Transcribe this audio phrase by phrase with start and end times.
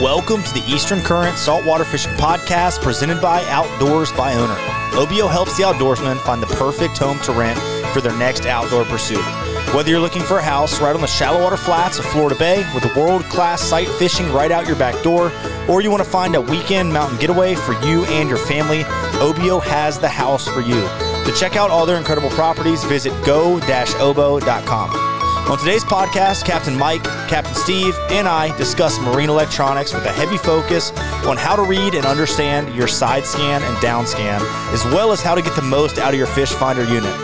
[0.00, 4.56] Welcome to the Eastern Current Saltwater Fishing Podcast presented by Outdoors by Owner.
[4.96, 7.58] OBO helps the outdoorsman find the perfect home to rent
[7.92, 9.24] for their next outdoor pursuit.
[9.74, 12.58] Whether you're looking for a house right on the shallow water flats of Florida Bay
[12.76, 15.32] with a world class sight fishing right out your back door,
[15.68, 18.84] or you want to find a weekend mountain getaway for you and your family,
[19.20, 20.80] OBO has the house for you.
[21.24, 25.07] To check out all their incredible properties, visit go-obo.com.
[25.48, 30.36] On today's podcast, Captain Mike, Captain Steve, and I discuss marine electronics with a heavy
[30.36, 30.92] focus
[31.24, 34.42] on how to read and understand your side scan and down scan,
[34.74, 37.16] as well as how to get the most out of your fish finder unit.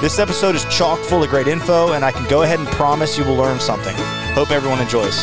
[0.00, 3.18] This episode is chock full of great info, and I can go ahead and promise
[3.18, 3.94] you will learn something.
[4.32, 5.22] Hope everyone enjoys.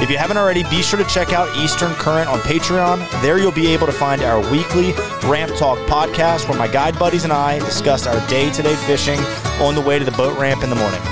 [0.00, 2.98] If you haven't already, be sure to check out Eastern Current on Patreon.
[3.20, 4.92] There you'll be able to find our weekly
[5.28, 9.20] Ramp Talk podcast where my guide buddies and I discuss our day to day fishing
[9.60, 11.02] on the way to the boat ramp in the morning.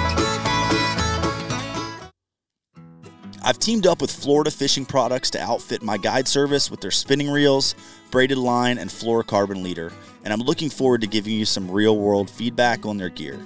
[3.45, 7.29] I've teamed up with Florida Fishing Products to outfit my guide service with their spinning
[7.29, 7.75] reels,
[8.13, 12.31] braided line, and fluorocarbon leader, and I'm looking forward to giving you some real world
[12.31, 13.41] feedback on their gear.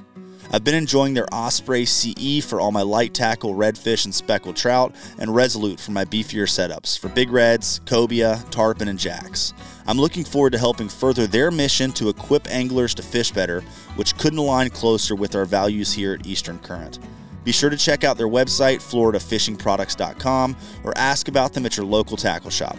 [0.52, 4.94] I've been enjoying their Osprey CE for all my light tackle redfish and speckled trout,
[5.18, 9.54] and Resolute for my beefier setups for big reds, cobia, tarpon, and jacks.
[9.86, 13.62] I'm looking forward to helping further their mission to equip anglers to fish better,
[13.96, 16.98] which couldn't align closer with our values here at Eastern Current.
[17.46, 22.16] Be sure to check out their website, floridafishingproducts.com, or ask about them at your local
[22.16, 22.76] tackle shop.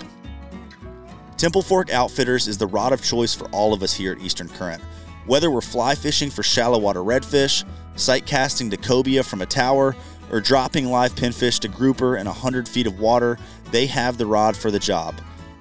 [1.37, 4.49] Temple Fork Outfitters is the rod of choice for all of us here at Eastern
[4.49, 4.83] Current.
[5.25, 7.63] Whether we're fly fishing for shallow water redfish,
[7.95, 9.95] sight casting to cobia from a tower,
[10.33, 13.37] or dropping live pinfish to grouper in 100 feet of water,
[13.71, 15.15] they have the rod for the job.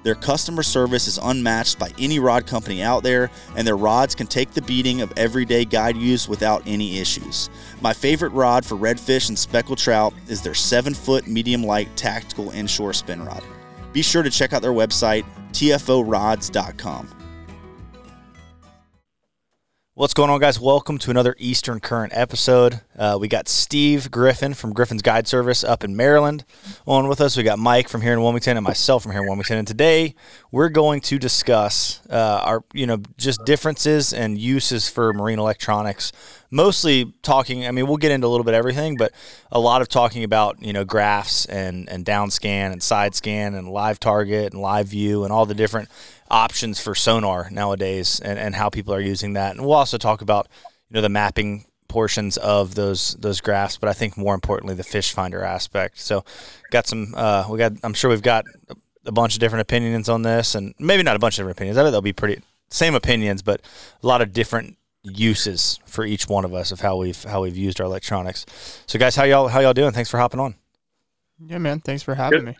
[0.07, 4.25] Their customer service is unmatched by any rod company out there, and their rods can
[4.25, 7.49] take the beating of everyday guide use without any issues.
[7.81, 12.51] My favorite rod for redfish and speckled trout is their 7 foot medium light tactical
[12.51, 13.43] inshore spin rod.
[13.91, 17.16] Be sure to check out their website, tforods.com.
[19.97, 20.59] What's going on, guys?
[20.59, 22.81] Welcome to another Eastern Current episode.
[22.95, 26.45] Uh, we got Steve Griffin from Griffin's Guide Service up in Maryland
[26.85, 27.35] on with us.
[27.35, 29.57] We got Mike from here in Wilmington and myself from here in Wilmington.
[29.57, 30.13] And today
[30.51, 36.11] we're going to discuss uh, our, you know, just differences and uses for marine electronics.
[36.51, 37.65] Mostly talking.
[37.65, 39.11] I mean, we'll get into a little bit everything, but
[39.51, 43.53] a lot of talking about you know graphs and and down scan and side scan
[43.53, 45.89] and live target and live view and all the different
[46.29, 49.55] options for sonar nowadays and, and how people are using that.
[49.55, 50.47] And we'll also talk about,
[50.89, 54.83] you know, the mapping portions of those those graphs, but I think more importantly the
[54.83, 55.99] fish finder aspect.
[55.99, 56.25] So
[56.71, 58.45] got some uh, we got I'm sure we've got
[59.05, 61.77] a bunch of different opinions on this and maybe not a bunch of different opinions.
[61.77, 63.61] I bet they'll be pretty same opinions, but
[64.03, 67.57] a lot of different uses for each one of us of how we've how we've
[67.57, 68.45] used our electronics.
[68.85, 69.91] So guys, how y'all how y'all doing?
[69.91, 70.55] Thanks for hopping on.
[71.39, 71.79] Yeah, man.
[71.79, 72.45] Thanks for having Good.
[72.45, 72.57] me.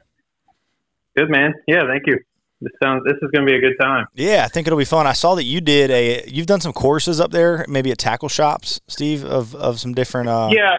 [1.16, 1.54] Good man.
[1.68, 2.20] Yeah, thank you.
[2.60, 3.04] This sounds.
[3.06, 4.08] This is going to be a good time.
[4.16, 5.06] Yeah, I think it'll be fun.
[5.06, 8.30] I saw that you did a you've done some courses up there, maybe at tackle
[8.30, 10.78] shops, Steve, of, of some different uh yeah,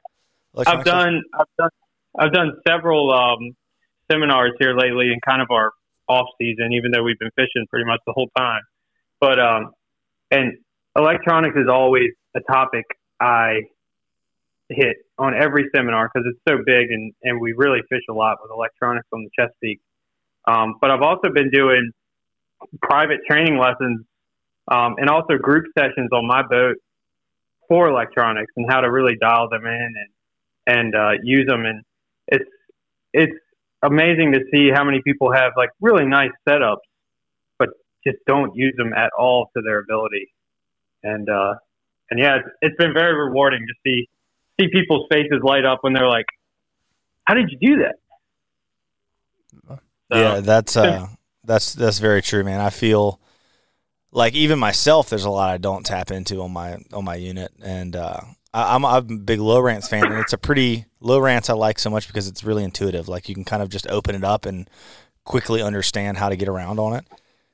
[0.67, 1.23] I've done.
[1.39, 1.71] I've done.
[2.19, 3.55] I've done several um,
[4.11, 5.73] seminars here lately in kind of our
[6.09, 8.63] off season, even though we've been fishing pretty much the whole time.
[9.21, 9.73] But um,
[10.31, 10.55] and
[10.97, 12.85] electronics is always a topic
[13.21, 13.63] I
[14.69, 18.39] hit on every seminar because it's so big and and we really fish a lot
[18.43, 19.81] with electronics on the Chesapeake.
[20.49, 21.93] Um, but I've also been doing
[22.81, 24.01] private training lessons
[24.71, 26.77] um, and also group sessions on my boat
[27.69, 30.09] for electronics and how to really dial them in and
[30.67, 31.67] and uh, use them.
[31.67, 31.83] And
[32.29, 32.51] it's
[33.13, 33.39] it's
[33.83, 36.77] amazing to see how many people have like really nice setups,
[37.59, 37.69] but
[38.07, 40.33] just don't use them at all to their ability.
[41.03, 41.55] And uh,
[42.11, 44.09] and yeah, it's, it's been very rewarding to see
[44.59, 46.27] see people's faces light up when they're like,
[47.25, 47.97] "How did you do that?"
[50.13, 51.09] So, yeah, that's uh
[51.45, 52.61] that's that's very true, man.
[52.61, 53.21] I feel
[54.13, 57.53] like even myself, there's a lot I don't tap into on my on my unit,
[57.63, 58.21] and uh,
[58.55, 61.91] I, I'm I'm a big Lowrance fan, and it's a pretty Lowrance I like so
[61.91, 63.09] much because it's really intuitive.
[63.09, 64.69] Like you can kind of just open it up and
[65.25, 67.05] quickly understand how to get around on it.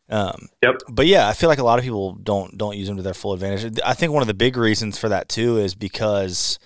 [0.09, 0.83] Um, Yep.
[0.89, 3.15] But yeah, I feel like a lot of people don't don't use them to their
[3.15, 3.79] full advantage.
[3.85, 6.59] I think one of the big reasons for that too is because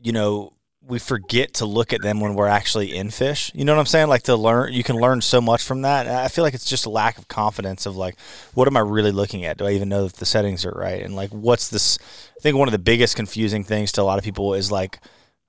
[0.00, 0.52] you know
[0.86, 3.50] we forget to look at them when we're actually in fish.
[3.54, 4.08] You know what I'm saying?
[4.08, 6.06] Like to learn, you can learn so much from that.
[6.06, 8.16] I feel like it's just a lack of confidence of like,
[8.54, 9.58] what am I really looking at?
[9.58, 11.02] Do I even know if the settings are right?
[11.02, 11.98] And like, what's this?
[12.36, 15.00] I think one of the biggest confusing things to a lot of people is like,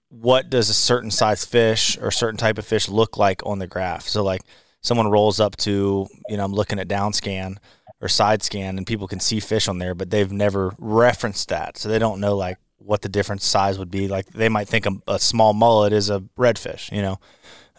[0.10, 3.68] what does a certain size fish or certain type of fish look like on the
[3.68, 4.08] graph?
[4.08, 4.42] So like,
[4.82, 7.60] someone rolls up to, you know, I'm looking at down scan
[8.00, 11.78] or side scan, and people can see fish on there, but they've never referenced that,
[11.78, 14.08] so they don't know like what the different size would be.
[14.08, 17.20] Like they might think a, a small mullet is a redfish, you know.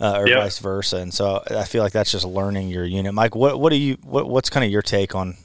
[0.01, 0.43] uh, or yep.
[0.43, 0.99] vice versa.
[0.99, 3.13] And so I feel like that's just learning your unit.
[3.15, 5.37] Mike, what what do you what what's kind of your take on?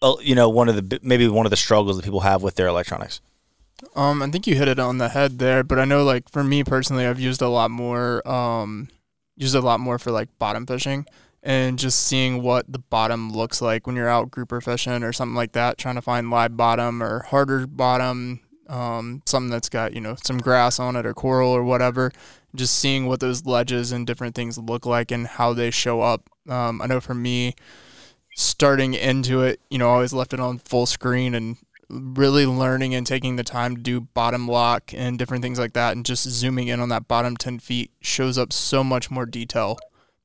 [0.00, 2.54] Uh, you know, one of the maybe one of the struggles that people have with
[2.54, 3.20] their electronics.
[3.94, 6.42] Um, I think you hit it on the head there, but I know like for
[6.42, 8.88] me personally, I've used a lot more um,
[9.36, 11.06] used a lot more for like bottom fishing
[11.42, 15.36] and just seeing what the bottom looks like when you're out grouper fishing or something
[15.36, 20.00] like that, trying to find live bottom or harder bottom, um, something that's got you
[20.00, 22.12] know some grass on it or coral or whatever.
[22.54, 26.30] Just seeing what those ledges and different things look like and how they show up.
[26.48, 27.54] Um, I know for me,
[28.34, 31.58] starting into it, you know, I always left it on full screen and
[31.90, 35.96] really learning and taking the time to do bottom lock and different things like that
[35.96, 39.78] and just zooming in on that bottom 10 feet shows up so much more detail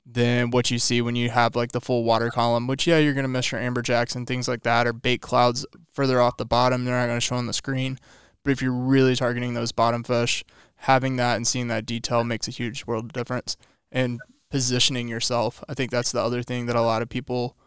[0.06, 3.14] than what you see when you have like the full water column which yeah you're
[3.14, 6.84] to miss your amberjacks and things like that or bait clouds further off the bottom.
[6.84, 8.00] They're not to show on the screen.
[8.44, 10.44] But if you're really targeting those bottom fish
[10.76, 13.56] having that and seeing that detail makes a huge world of difference.
[13.92, 14.20] And
[14.50, 17.58] positioning yourself i think that's the other thing that a lot of people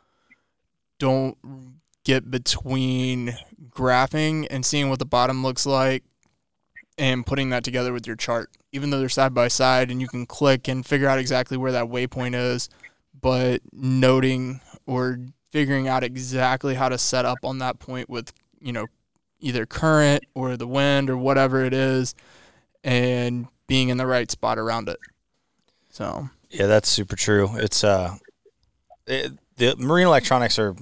[1.00, 1.37] don't
[2.05, 3.37] get between
[3.69, 6.05] graphing and seeing what the bottom looks like
[6.98, 8.50] and putting that together with your chart.
[8.72, 11.72] Even though they're side by side and you can click and figure out exactly where
[11.72, 12.69] that waypoint is,
[13.20, 15.19] but noting or
[15.50, 18.87] figuring out exactly how to set up on that point with, you know,
[19.40, 22.14] either current or the wind or whatever it is
[22.84, 24.98] and being in the right spot around it.
[25.90, 27.50] So, yeah, that's super true.
[27.56, 28.16] It's uh
[29.06, 30.75] it, the marine electronics are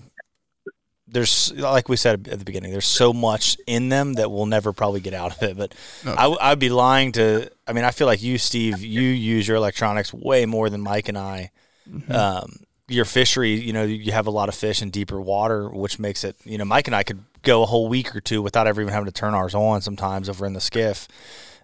[1.15, 4.73] there's like we said at the beginning, there's so much in them that we'll never
[4.73, 5.57] probably get out of it.
[5.57, 5.75] But
[6.05, 6.13] no.
[6.13, 7.51] I, would be lying to.
[7.67, 11.09] I mean, I feel like you, Steve, you use your electronics way more than Mike
[11.09, 11.53] and I.
[11.89, 12.13] Mm-hmm.
[12.13, 12.57] Um,
[12.89, 16.25] your fishery, you know, you have a lot of fish in deeper water, which makes
[16.25, 18.83] it, you know, Mike and I could go a whole week or two without ever
[18.83, 19.81] even having to turn ours on.
[19.81, 21.09] Sometimes over in the skiff.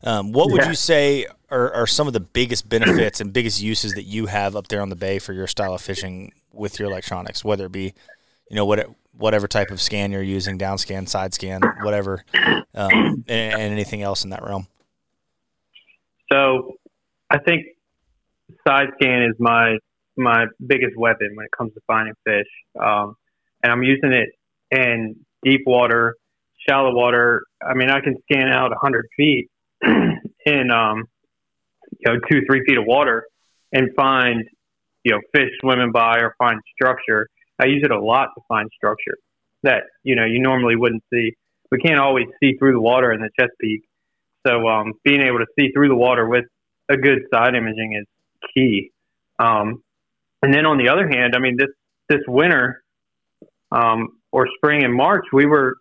[0.02, 0.68] Um, what would yeah.
[0.68, 4.56] you say are, are some of the biggest benefits and biggest uses that you have
[4.56, 7.72] up there on the bay for your style of fishing with your electronics, whether it
[7.72, 7.92] be,
[8.48, 12.24] you know, what it, whatever type of scan you're using, down scan, side scan, whatever,
[12.34, 14.66] um, and, and, anything else in that realm?
[16.32, 16.74] So,
[17.30, 17.66] I think
[18.66, 19.76] side scan is my
[20.16, 22.46] my biggest weapon when it comes to finding fish,
[22.80, 23.16] um,
[23.62, 24.28] and I'm using it
[24.70, 26.16] in deep water,
[26.68, 27.42] shallow water.
[27.62, 29.48] I mean, I can scan out 100 feet
[29.82, 31.04] in um,
[31.98, 33.26] you know two three feet of water
[33.72, 34.44] and find
[35.04, 37.28] you know fish swimming by or find structure
[37.60, 39.18] I use it a lot to find structure
[39.62, 41.32] that you know you normally wouldn't see.
[41.70, 43.84] We can't always see through the water in the Chesapeake,
[44.46, 46.46] so um, being able to see through the water with
[46.88, 48.06] a good side imaging is
[48.54, 48.90] key.
[49.38, 49.82] Um,
[50.42, 51.68] and then on the other hand, I mean this
[52.08, 52.82] this winter
[53.70, 55.76] um, or spring and March, we were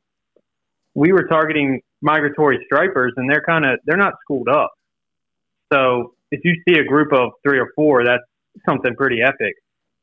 [0.96, 4.72] we were targeting migratory stripers, and they're kind of they're not schooled up.
[5.72, 8.24] So if you see a group of three or four, that's
[8.68, 9.56] something pretty epic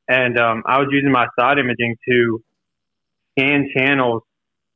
[0.08, 2.42] and um, I was using my side imaging to
[3.32, 4.22] scan channels,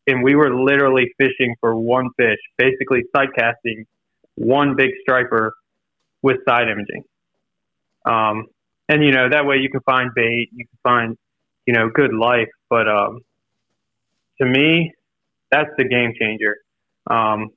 [0.07, 3.87] and we were literally fishing for one fish, basically sight casting
[4.35, 5.55] one big striper
[6.23, 7.05] with side imaging.
[8.05, 8.47] Um,
[8.89, 11.17] and you know that way you can find bait, you can find
[11.67, 12.49] you know good life.
[12.69, 13.21] But um,
[14.41, 14.93] to me,
[15.51, 16.57] that's the game changer.
[17.09, 17.51] Um,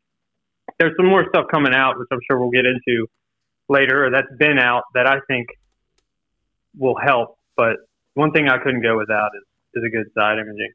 [0.80, 3.08] there's some more stuff coming out, which I'm sure we'll get into
[3.69, 5.48] later, or that's been out that I think
[6.78, 7.78] will help but
[8.14, 9.44] one thing I couldn't go without is,
[9.76, 10.72] is a good side imaging.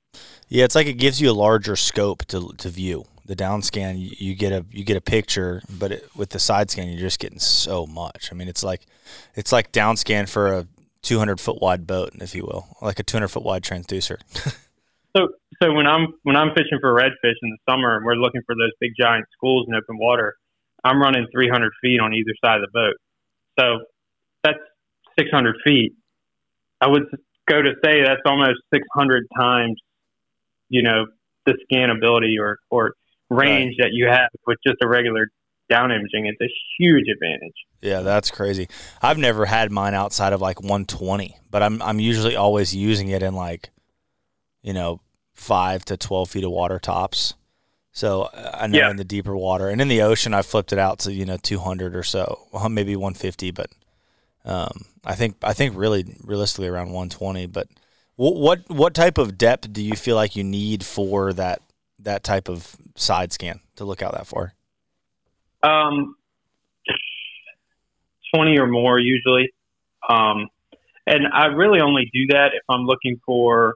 [0.48, 3.04] Yeah, it's like it gives you a larger scope to to view.
[3.26, 6.38] The down scan, you, you get a you get a picture, but it, with the
[6.38, 8.30] side scan, you're just getting so much.
[8.32, 8.86] I mean, it's like
[9.34, 10.66] it's like down scan for a
[11.02, 14.18] 200 foot wide boat, if you will, like a 200 foot wide transducer.
[15.16, 15.28] so,
[15.62, 18.54] so when I'm when I'm fishing for redfish in the summer, and we're looking for
[18.54, 20.36] those big giant schools in open water,
[20.84, 22.96] I'm running 300 feet on either side of the boat.
[23.58, 23.84] So
[24.44, 24.58] that's
[25.18, 25.94] 600 feet
[26.80, 27.04] I would
[27.48, 29.80] go to say that's almost 600 times,
[30.68, 31.06] you know,
[31.46, 32.92] the scannability or, or
[33.30, 33.86] range right.
[33.86, 35.28] that you have with just a regular
[35.68, 36.26] down imaging.
[36.26, 37.54] It's a huge advantage.
[37.80, 38.68] Yeah, that's crazy.
[39.02, 43.22] I've never had mine outside of like 120, but I'm I'm usually always using it
[43.22, 43.70] in like,
[44.62, 45.00] you know,
[45.34, 47.34] five to 12 feet of water tops.
[47.92, 48.90] So uh, I know yeah.
[48.90, 51.36] in the deeper water and in the ocean, I flipped it out to you know
[51.36, 53.70] 200 or so, well, maybe 150, but
[54.48, 57.46] um, I think I think really realistically around 120.
[57.46, 57.68] But
[58.16, 61.62] what, what what type of depth do you feel like you need for that
[62.00, 64.54] that type of side scan to look out that far?
[65.62, 66.16] Um,
[68.34, 69.52] 20 or more usually.
[70.08, 70.48] Um,
[71.06, 73.74] and I really only do that if I'm looking for,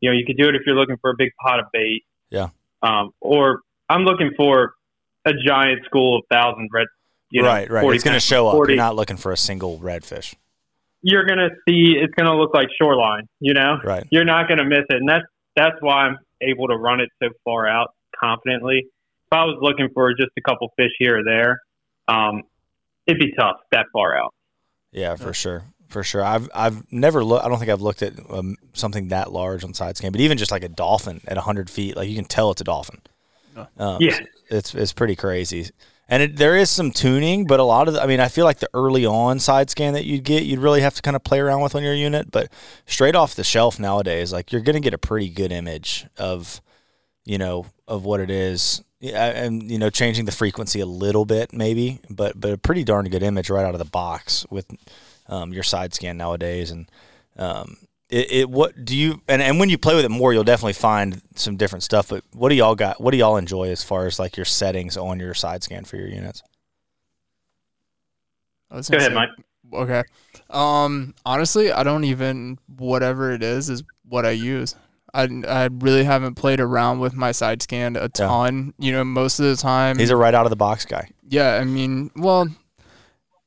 [0.00, 2.04] you know, you could do it if you're looking for a big pot of bait.
[2.30, 2.48] Yeah.
[2.82, 4.74] Um, or I'm looking for
[5.24, 6.86] a giant school of thousand red
[7.30, 7.82] you know, right, right.
[7.82, 8.54] 40 It's going to pounds, show up.
[8.54, 10.34] 40 You're not looking for a single redfish.
[11.02, 13.28] You're going to see it's going to look like shoreline.
[13.40, 14.04] You know, Right.
[14.10, 17.08] you're not going to miss it, and that's that's why I'm able to run it
[17.22, 18.78] so far out confidently.
[18.78, 21.60] If I was looking for just a couple fish here or there,
[22.08, 22.42] um,
[23.06, 24.32] it'd be tough that far out.
[24.92, 26.24] Yeah, for sure, for sure.
[26.24, 27.44] I've I've never looked.
[27.44, 30.38] I don't think I've looked at um, something that large on side scan, but even
[30.38, 33.00] just like a dolphin at hundred feet, like you can tell it's a dolphin.
[33.56, 33.66] Yeah.
[33.78, 34.18] Um, Yeah.
[34.48, 35.70] it's it's pretty crazy.
[36.08, 38.44] And it, there is some tuning, but a lot of the, I mean, I feel
[38.44, 41.24] like the early on side scan that you'd get, you'd really have to kind of
[41.24, 42.30] play around with on your unit.
[42.30, 42.52] But
[42.86, 46.60] straight off the shelf nowadays, like you're going to get a pretty good image of,
[47.24, 48.82] you know, of what it is.
[49.02, 53.06] And you know, changing the frequency a little bit maybe, but but a pretty darn
[53.10, 54.66] good image right out of the box with
[55.28, 56.70] um, your side scan nowadays.
[56.70, 56.90] And
[57.36, 57.76] um,
[58.08, 60.72] it, it what do you and, and when you play with it more, you'll definitely
[60.74, 62.08] find some different stuff.
[62.08, 63.00] But what do y'all got?
[63.00, 65.96] What do y'all enjoy as far as like your settings on your side scan for
[65.96, 66.42] your units?
[68.70, 69.30] I was Go ahead, say- Mike.
[69.72, 70.02] Okay.
[70.48, 74.76] Um, honestly, I don't even whatever it is is what I use.
[75.12, 78.74] I, I really haven't played around with my side scan a ton.
[78.78, 79.98] You know, most of the time.
[79.98, 81.10] He's a right out of the box guy.
[81.28, 82.48] yeah, I mean, well,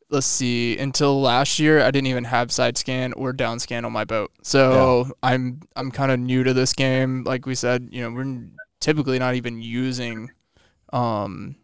[0.10, 0.78] let's see.
[0.78, 4.32] Until last year, I didn't even have side scan or down scan on my boat.
[4.42, 7.24] So I'm I'm kind of new to this game.
[7.24, 8.42] Like we said, you know, we're
[8.80, 10.32] typically not even using
[10.92, 11.56] um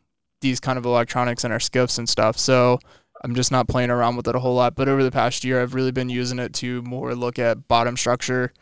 [0.41, 2.37] these kind of electronics in our skiffs and stuff.
[2.37, 2.79] So
[3.23, 4.75] I'm just not playing around with it a whole lot.
[4.75, 7.97] But over the past year, I've really been using it to more look at bottom
[7.97, 8.53] structure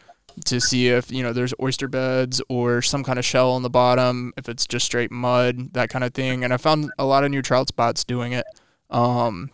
[0.46, 3.70] to see if you know there's oyster beds or some kind of shell on the
[3.70, 6.44] bottom, if it's just straight mud, that kind of thing.
[6.44, 8.46] And I found a lot of new trout spots doing it.
[8.90, 9.52] Um,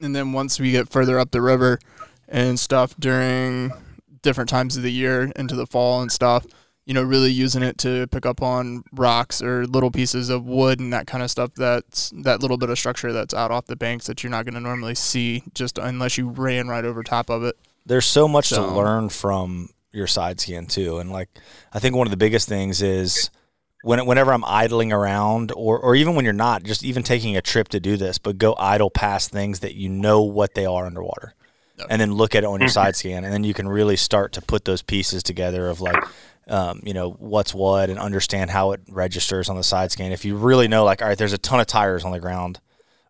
[0.00, 1.78] and then once we get further up the river
[2.28, 3.72] and stuff during
[4.22, 6.46] different times of the year into the fall and stuff,
[6.86, 10.80] you know, really using it to pick up on rocks or little pieces of wood
[10.80, 11.54] and that kind of stuff.
[11.54, 14.54] That's that little bit of structure that's out off the banks that you're not going
[14.54, 17.56] to normally see just unless you ran right over top of it.
[17.86, 21.28] There's so much to learn from your side scan too, and like
[21.72, 23.30] I think one of the biggest things is
[23.82, 27.42] when whenever I'm idling around, or or even when you're not, just even taking a
[27.42, 30.86] trip to do this, but go idle past things that you know what they are
[30.86, 31.34] underwater,
[31.78, 31.86] Yep.
[31.90, 34.32] and then look at it on your side scan, and then you can really start
[34.32, 36.02] to put those pieces together of like.
[36.48, 40.10] Um, you know what's what and understand how it registers on the side scan.
[40.10, 42.58] If you really know, like, all right, there's a ton of tires on the ground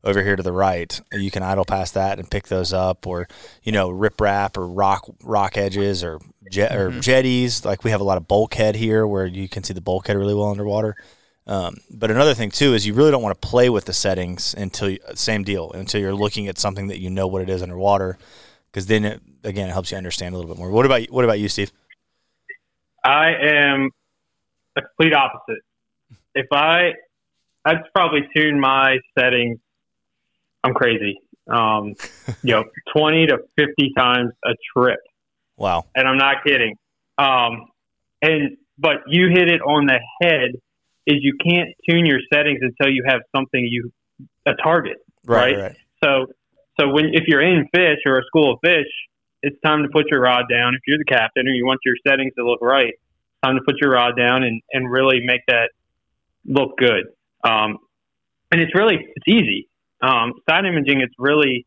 [0.03, 1.01] over here to the right.
[1.13, 3.29] You can idle past that and pick those up, or
[3.63, 7.65] you know, riprap or rock rock edges or jet or jetties.
[7.65, 10.35] Like we have a lot of bulkhead here where you can see the bulkhead really
[10.35, 10.97] well underwater.
[11.47, 14.55] Um, but another thing too is you really don't want to play with the settings
[14.55, 17.63] until you, same deal until you're looking at something that you know what it is
[17.63, 18.19] underwater,
[18.71, 20.71] because then it, again it helps you understand a little bit more.
[20.71, 21.73] What about what about you, Steve?
[23.05, 23.91] I am
[24.77, 25.63] the complete opposite.
[26.35, 26.93] If I,
[27.65, 29.59] I'd probably tune my settings.
[30.65, 31.19] I'm crazy.
[31.49, 31.95] Um,
[32.43, 32.65] you know,
[32.97, 35.01] 20 to 50 times a trip.
[35.57, 35.85] Wow.
[35.95, 36.75] and I'm not kidding.
[37.19, 37.69] Um,
[38.23, 40.53] and but you hit it on the head.
[41.07, 43.91] Is you can't tune your settings until you have something you
[44.47, 44.99] a target.
[45.25, 45.55] Right.
[45.55, 45.63] Right.
[45.63, 45.77] Right.
[46.03, 46.27] So
[46.79, 48.87] so when if you're in fish or a school of fish,
[49.43, 50.75] it's time to put your rod down.
[50.75, 52.95] If you're the captain or you want your settings to look right,
[53.43, 55.71] time to put your rod down and and really make that
[56.45, 57.05] look good.
[57.45, 57.79] Um,
[58.51, 59.69] and it's really it's easy.
[60.03, 61.67] Um, side imaging, it's really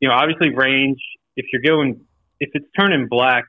[0.00, 1.00] you know obviously range.
[1.36, 2.00] If you're going
[2.40, 3.44] if it's turning black,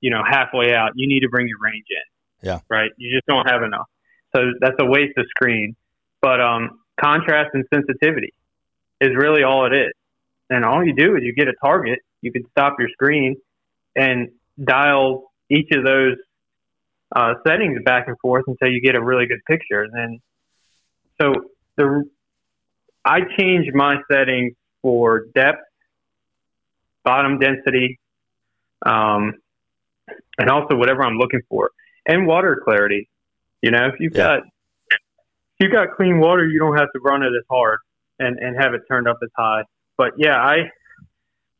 [0.00, 2.48] you know, halfway out, you need to bring your range in.
[2.48, 2.60] Yeah.
[2.68, 2.90] Right.
[2.96, 3.86] You just don't have enough.
[4.34, 5.76] So that's a waste of screen.
[6.20, 8.32] But um, contrast and sensitivity
[9.00, 9.92] is really all it is.
[10.50, 13.36] And all you do is you get a target, you can stop your screen
[13.94, 14.28] and
[14.62, 16.16] dial each of those
[17.14, 19.82] uh, settings back and forth until you get a really good picture.
[19.82, 20.20] And then,
[21.20, 21.32] so
[21.76, 22.04] the
[23.06, 25.62] I change my settings for depth,
[27.04, 28.00] bottom density,
[28.84, 29.34] um,
[30.38, 31.70] and also whatever I'm looking for,
[32.04, 33.08] and water clarity.
[33.62, 34.38] You know, if you've Yeah.
[34.38, 34.42] got
[35.58, 37.78] if you've got clean water, you don't have to run it as hard
[38.18, 39.62] and and have it turned up as high.
[39.96, 40.70] But yeah, I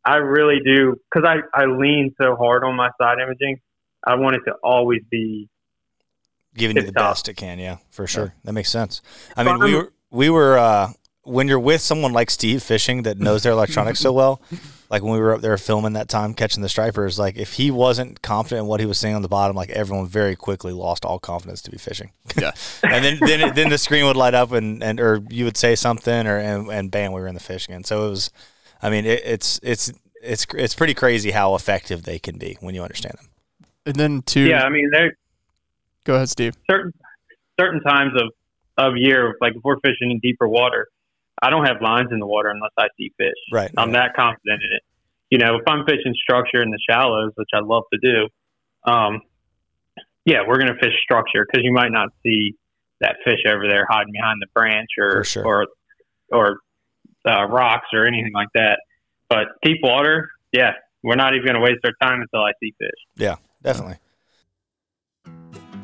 [0.04, 3.60] I really do because I I lean so hard on my side imaging.
[4.06, 5.48] I want it to always be
[6.54, 7.12] giving you the tough.
[7.12, 7.58] best it can.
[7.58, 8.34] Yeah, for sure.
[8.44, 9.00] That makes sense.
[9.36, 10.92] I mean, we were we were uh,
[11.26, 14.40] when you're with someone like Steve fishing that knows their electronics so well.
[14.88, 17.72] Like when we were up there filming that time catching the stripers, like if he
[17.72, 21.04] wasn't confident in what he was seeing on the bottom, like everyone very quickly lost
[21.04, 22.12] all confidence to be fishing.
[22.40, 22.52] Yeah.
[22.84, 25.56] and then then it, then the screen would light up and, and or you would
[25.56, 27.82] say something or and, and bam we were in the fish again.
[27.82, 28.30] So it was,
[28.80, 29.92] I mean it, it's it's
[30.22, 33.28] it's it's pretty crazy how effective they can be when you understand them.
[33.86, 34.46] And then two.
[34.46, 34.62] yeah.
[34.62, 35.16] I mean, there
[36.04, 36.54] Go ahead, Steve.
[36.70, 36.92] certain
[37.58, 38.32] certain times of
[38.78, 40.88] of year, like if we're fishing in deeper water,
[41.40, 43.34] I don't have lines in the water unless I see fish.
[43.52, 43.70] Right.
[43.76, 44.82] I'm that confident in it.
[45.30, 48.28] You know, if I'm fishing structure in the shallows, which I love to do,
[48.90, 49.20] um,
[50.24, 52.54] yeah, we're going to fish structure because you might not see
[53.00, 55.44] that fish over there hiding behind the branch or sure.
[55.44, 55.66] or
[56.32, 56.58] or
[57.28, 58.80] uh, rocks or anything like that.
[59.28, 62.74] But deep water, yeah, we're not even going to waste our time until I see
[62.78, 62.90] fish.
[63.16, 63.98] Yeah, definitely.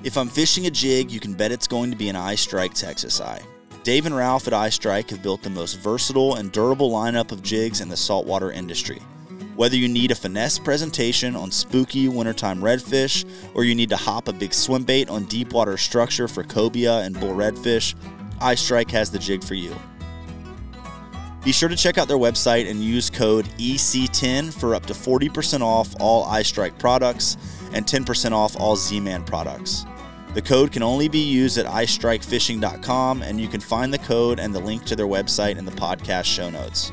[0.04, 3.20] If I'm fishing a jig, you can bet it's going to be an EyeStrike Texas
[3.20, 3.40] Eye.
[3.84, 7.80] Dave and Ralph at EyeStrike have built the most versatile and durable lineup of jigs
[7.80, 9.00] in the saltwater industry.
[9.56, 14.28] Whether you need a finesse presentation on spooky wintertime redfish, or you need to hop
[14.28, 17.96] a big swim bait on deep water structure for cobia and bull redfish,
[18.38, 19.74] EyeStrike has the jig for you.
[21.44, 25.60] Be sure to check out their website and use code EC10 for up to 40%
[25.60, 27.36] off all EyeStrike products
[27.72, 29.84] and 10% off all Z Man products.
[30.34, 34.54] The code can only be used at EyeStrikeFishing.com, and you can find the code and
[34.54, 36.90] the link to their website in the podcast show notes.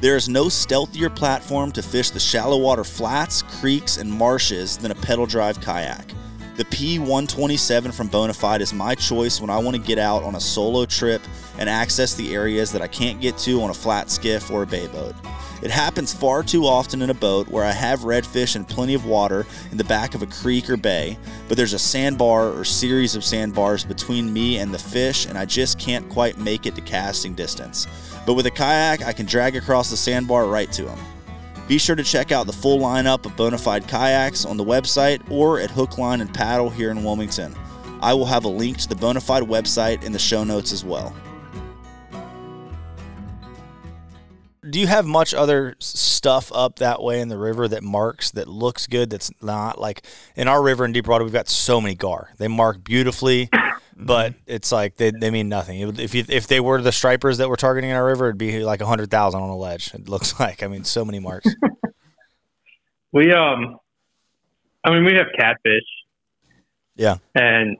[0.00, 4.90] There is no stealthier platform to fish the shallow water flats, creeks, and marshes than
[4.90, 6.10] a pedal drive kayak.
[6.56, 10.40] The P127 from Bonafide is my choice when I want to get out on a
[10.40, 11.22] solo trip
[11.58, 14.66] and access the areas that I can't get to on a flat skiff or a
[14.66, 15.14] bay boat.
[15.62, 19.04] It happens far too often in a boat where I have redfish and plenty of
[19.04, 23.14] water in the back of a creek or bay, but there's a sandbar or series
[23.14, 26.80] of sandbars between me and the fish, and I just can't quite make it to
[26.80, 27.86] casting distance.
[28.26, 30.98] But with a kayak, I can drag across the sandbar right to them.
[31.68, 35.60] Be sure to check out the full lineup of Bonafide kayaks on the website or
[35.60, 37.54] at Hook, Line, and Paddle here in Wilmington.
[38.00, 41.14] I will have a link to the Bonafide website in the show notes as well.
[44.70, 48.48] Do you have much other stuff up that way in the river that marks that
[48.48, 49.78] looks good that's not?
[49.78, 50.02] Like
[50.36, 52.30] in our river in Deepwater we've got so many gar.
[52.38, 53.50] They mark beautifully
[53.96, 55.80] but it's like they, they mean nothing.
[55.98, 58.64] If you if they were the stripers that we're targeting in our river it'd be
[58.64, 60.62] like a hundred thousand on a ledge it looks like.
[60.62, 61.48] I mean so many marks.
[63.12, 63.76] We um
[64.84, 65.82] I mean we have catfish.
[66.94, 67.16] Yeah.
[67.34, 67.76] And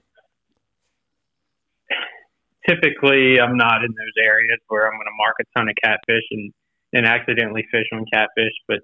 [2.69, 6.25] typically I'm not in those areas where I'm going to mark a ton of catfish
[6.33, 6.53] and
[6.93, 8.81] and accidentally fish on catfish, but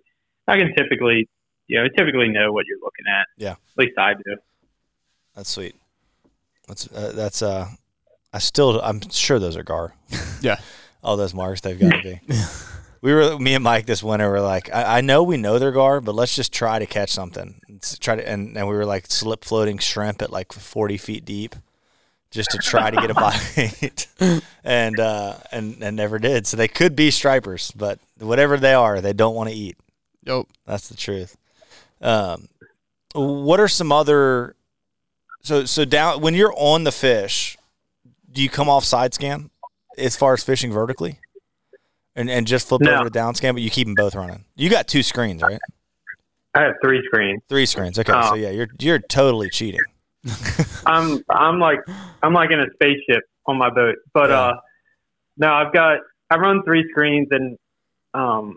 [0.49, 1.29] I can typically,
[1.67, 3.27] you know, typically know what you're looking at.
[3.37, 3.53] Yeah.
[3.53, 4.37] At least I do.
[5.35, 5.75] That's sweet.
[6.69, 7.69] That's uh, that's uh,
[8.33, 9.95] I still I'm sure those are gar.
[10.41, 10.57] Yeah.
[11.03, 12.21] All those marks they've got to be.
[13.01, 15.71] we were me and Mike this winter were like, I, I, know we know they're
[15.71, 17.61] gar, but let's just try to catch something.
[17.69, 21.25] Let's try to and, and we were like slip floating shrimp at like forty feet
[21.25, 21.55] deep
[22.37, 23.15] just to try to get a
[24.21, 26.47] bite, and uh, and and never did.
[26.47, 29.77] So they could be stripers, but whatever they are, they don't want to eat.
[30.25, 31.37] Yep, that's the truth.
[32.01, 32.49] Um,
[33.15, 34.55] what are some other?
[35.43, 37.57] So so down when you're on the fish,
[38.31, 39.51] do you come off side scan
[39.99, 41.19] as far as fishing vertically,
[42.15, 42.95] and and just flip no.
[42.95, 43.55] over to down scan?
[43.55, 44.45] But you keep them both running.
[44.55, 45.61] You got two screens, right?
[46.55, 47.43] I have three screens.
[47.49, 47.99] Three screens.
[47.99, 49.81] Okay, so yeah, you're you're totally cheating.
[50.87, 51.81] I'm I'm like
[52.23, 53.97] I'm like in a spaceship on my boat.
[54.13, 54.41] But yeah.
[54.41, 54.55] uh
[55.37, 55.99] no, I've got
[56.31, 57.59] I run three screens and
[58.15, 58.57] um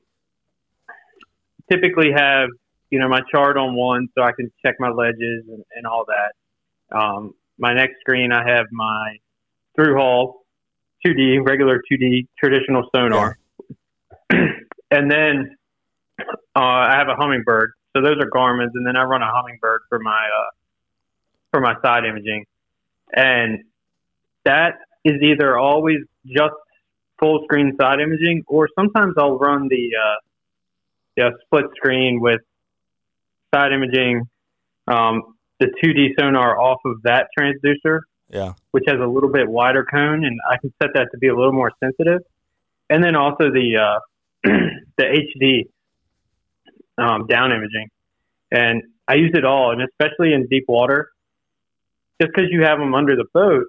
[1.71, 2.49] typically have,
[2.89, 6.05] you know, my chart on one so I can check my ledges and, and all
[6.07, 6.97] that.
[6.97, 9.17] Um my next screen I have my
[9.75, 10.45] through hull
[11.05, 13.37] 2D, regular 2D traditional sonar.
[14.31, 14.37] Yeah.
[14.91, 15.55] and then
[16.55, 17.69] uh, I have a Humminbird.
[17.95, 20.49] So those are Garmin's, and then I run a Humminbird for my uh,
[21.51, 22.45] for my side imaging.
[23.13, 23.63] And
[24.45, 26.53] that is either always just
[27.19, 30.15] full screen side imaging, or sometimes I'll run the uh,
[31.17, 32.41] yeah, split screen with
[33.53, 34.27] side imaging,
[34.87, 39.83] um, the 2D sonar off of that transducer, yeah, which has a little bit wider
[39.83, 42.21] cone, and I can set that to be a little more sensitive.
[42.89, 43.99] And then also the uh,
[44.97, 45.67] the HD
[46.97, 47.89] um, down imaging,
[48.51, 51.09] and I use it all, and especially in deep water,
[52.21, 53.65] just because you have them under the boat,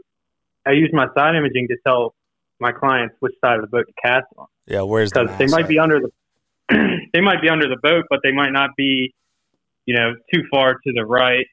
[0.67, 2.15] I use my side imaging to tell
[2.59, 4.47] my clients which side of the boat to cast on.
[4.67, 6.11] Yeah, where's because the they might be under the
[7.13, 9.15] they might be under the boat, but they might not be,
[9.87, 11.47] you know, too far to the right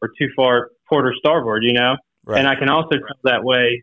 [0.00, 1.62] or too far port or starboard.
[1.64, 2.38] You know, right.
[2.38, 3.82] and I can also tell that way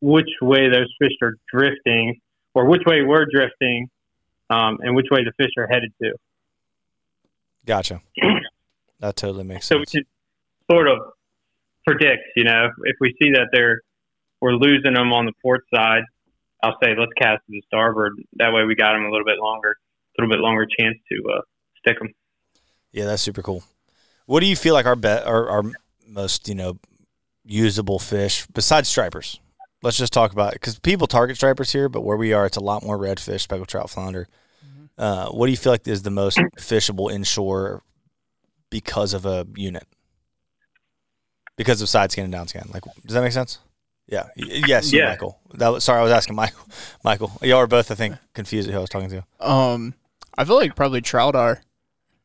[0.00, 2.20] which way those fish are drifting
[2.54, 3.88] or which way we're drifting,
[4.50, 6.12] um, and which way the fish are headed to.
[7.64, 8.00] Gotcha.
[9.00, 9.92] that totally makes so sense.
[9.92, 10.06] So we can
[10.70, 10.98] sort of
[11.88, 12.22] predict.
[12.36, 13.80] You know, if we see that they're
[14.40, 16.02] we're losing them on the port side,
[16.62, 18.12] I'll say let's cast to the starboard.
[18.34, 21.32] That way, we got them a little bit longer, a little bit longer chance to
[21.32, 21.40] uh,
[21.78, 22.08] stick them.
[22.92, 23.64] Yeah, that's super cool.
[24.26, 25.62] What do you feel like our bet, our, our
[26.06, 26.78] most you know
[27.44, 29.40] usable fish besides stripers?
[29.82, 32.56] let's just talk about it because people target stripers here, but where we are, it's
[32.56, 34.28] a lot more redfish, speckled trout, flounder.
[34.96, 37.82] Uh, what do you feel like is the most fishable inshore
[38.70, 39.86] because of a unit?
[41.58, 42.70] Because of side scan and down scan.
[42.72, 43.58] Like, does that make sense?
[44.06, 44.28] Yeah.
[44.36, 45.10] Yes, you, Yeah.
[45.10, 45.38] Michael.
[45.54, 46.66] That was, sorry, I was asking Michael.
[47.04, 49.24] Michael, y'all are both, I think, confused at who I was talking to.
[49.46, 49.92] Um,
[50.38, 51.60] I feel like probably trout are.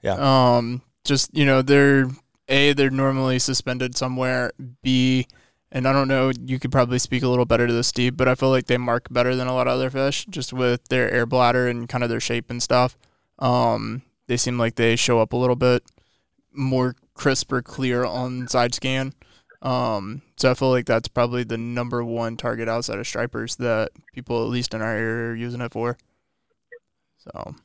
[0.02, 0.13] Yeah.
[0.56, 2.06] Um, just you know, they're
[2.48, 4.52] a they're normally suspended somewhere.
[4.82, 5.28] B,
[5.72, 6.32] and I don't know.
[6.46, 8.78] You could probably speak a little better to this, Steve, but I feel like they
[8.78, 12.04] mark better than a lot of other fish, just with their air bladder and kind
[12.04, 12.98] of their shape and stuff.
[13.39, 15.84] Um, they seem like they show up a little bit
[16.54, 19.13] more crisp or clear on side scan.
[19.62, 23.91] Um, so I feel like that's probably the number one target outside of stripers that
[24.13, 25.97] people, at least in our area, are using it for.
[27.19, 27.56] So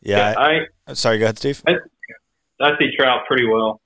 [0.00, 0.34] Yeah.
[0.38, 1.62] I I- sorry, go ahead, Steve.
[1.66, 3.80] I see trout pretty well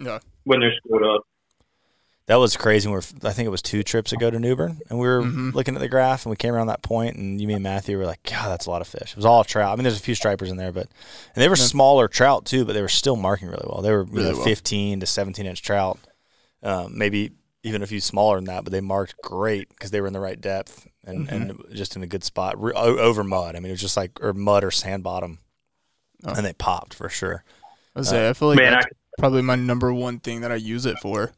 [0.00, 1.22] yeah, when they're schooled up.
[2.28, 2.86] That was crazy.
[2.88, 5.22] We were, I think it was two trips ago to New Bern, and we were
[5.22, 5.54] Mhm.
[5.54, 7.96] looking at the graph, and we came around that point, and you, me, and Matthew
[7.96, 9.72] were like, "God, that's a lot of fish." It was all trout.
[9.72, 10.88] I mean, there's a few stripers in there, but
[11.34, 11.64] and they were Yeah.
[11.64, 13.80] smaller trout too, but they were still marking really well.
[13.80, 14.44] They were Really know, well.
[14.44, 15.98] 15 to 17 inch trout,
[16.62, 17.32] um, maybe
[17.64, 20.20] even a few smaller than that, but they marked great because they were in the
[20.20, 21.74] right depth and, and Mm-hmm.
[21.74, 23.56] just in a good spot Re- over mud.
[23.56, 25.38] I mean, it was just like or mud or sand bottom,
[26.24, 26.34] Oh.
[26.34, 27.42] and they popped for sure.
[27.96, 30.56] I say I feel like Man, that's I, probably my number one thing that I
[30.56, 31.32] use it for,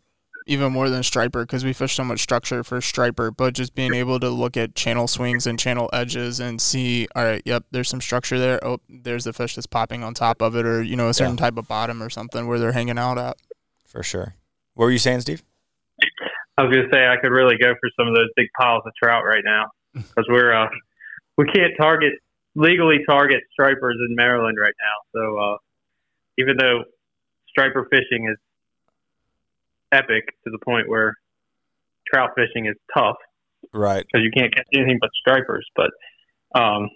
[0.50, 3.30] even more than striper, because we fish so much structure for striper.
[3.30, 7.24] But just being able to look at channel swings and channel edges and see, all
[7.24, 8.64] right, yep, there's some structure there.
[8.64, 11.36] Oh, there's the fish that's popping on top of it, or you know, a certain
[11.36, 13.36] type of bottom or something where they're hanging out at.
[13.86, 14.34] For sure.
[14.74, 15.42] What were you saying, Steve?
[16.58, 18.92] I was gonna say I could really go for some of those big piles of
[19.00, 20.68] trout right now because we're uh,
[21.38, 22.14] we can't target
[22.56, 25.20] legally target stripers in Maryland right now.
[25.20, 25.56] So uh,
[26.38, 26.84] even though
[27.48, 28.36] striper fishing is
[29.92, 31.14] epic to the point where
[32.12, 33.16] trout fishing is tough
[33.72, 34.04] Right.
[34.06, 35.90] because you can't catch anything but stripers, but
[36.58, 36.88] um,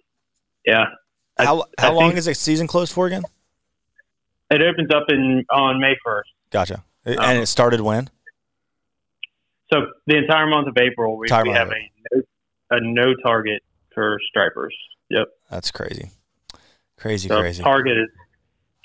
[0.67, 0.85] yeah,
[1.39, 3.23] I- How I how long is the season closed for again?
[4.51, 6.31] it opens up in on May first.
[6.51, 6.85] Gotcha.
[7.05, 8.09] And it started when?
[9.73, 12.23] So the entire month of April, we, we have a no,
[12.71, 13.63] a no target
[13.95, 14.75] for stripers.
[15.11, 15.27] Yep.
[15.51, 16.11] That's crazy.
[16.97, 17.63] Crazy, So crazy.
[17.63, 18.09] target is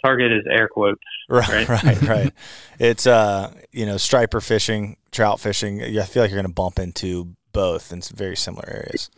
[0.03, 1.01] target is air quotes.
[1.29, 1.83] Right, right?
[1.83, 2.33] right, right.
[2.79, 5.81] It's uh, you know, striper fishing, trout fishing.
[5.81, 9.09] I feel like you're going to bump into both in some very similar areas.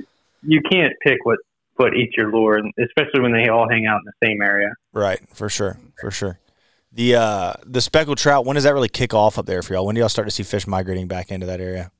[0.43, 1.37] You can't pick what
[1.75, 4.69] what eats your lure, and especially when they all hang out in the same area.
[4.93, 6.39] Right, for sure, for sure.
[6.91, 8.45] The uh, the speckled trout.
[8.45, 9.85] When does that really kick off up there for y'all?
[9.85, 11.91] When do y'all start to see fish migrating back into that area?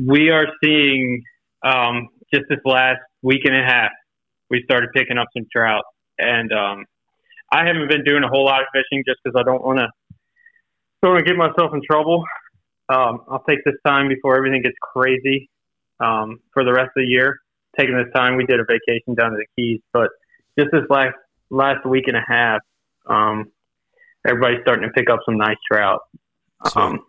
[0.00, 1.22] We are seeing
[1.64, 3.90] um, just this last week and a half,
[4.50, 5.84] we started picking up some trout,
[6.18, 6.84] and um,
[7.54, 9.86] I haven't been doing a whole lot of fishing just because I don't want to
[11.02, 12.24] don't want to get myself in trouble.
[12.88, 15.48] Um, I'll take this time before everything gets crazy
[16.00, 17.38] um, for the rest of the year.
[17.78, 20.10] Taking this time, we did a vacation down to the Keys, but
[20.58, 21.14] just this last
[21.50, 22.60] last week and a half,
[23.06, 23.52] um,
[24.26, 26.00] everybody's starting to pick up some nice trout.
[26.74, 27.00] Um,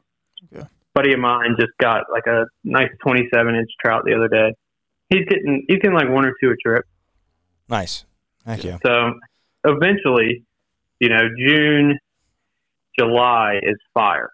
[0.54, 0.68] Okay.
[0.94, 4.54] buddy of mine just got like a nice 27 inch trout the other day.
[5.10, 6.86] He's getting he's getting like one or two a trip.
[7.68, 8.06] Nice.
[8.46, 8.78] Thank you.
[8.86, 9.20] So
[9.66, 10.44] eventually,
[11.00, 12.00] you know, June,
[12.98, 14.32] July is fire.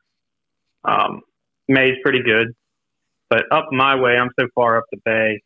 [0.84, 1.22] Um,
[1.68, 2.54] May's pretty good,
[3.30, 5.42] but up my way, I'm so far up the bay.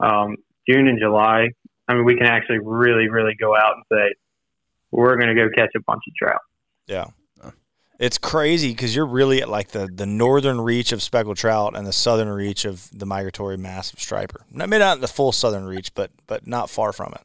[0.00, 0.36] Um,
[0.68, 1.50] June and July,
[1.86, 4.14] I mean, we can actually really, really go out and say
[4.90, 6.40] we're going to go catch a bunch of trout.
[6.86, 7.06] Yeah.
[7.98, 11.84] It's crazy because you're really at like the, the northern reach of speckled trout and
[11.84, 14.44] the southern reach of the migratory massive striper.
[14.52, 17.22] Mean, not the full southern reach, but but not far from it.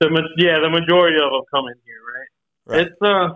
[0.00, 0.08] The
[0.38, 2.28] yeah, the majority of them come in here, right?
[2.66, 2.86] Right.
[2.86, 3.34] It's uh,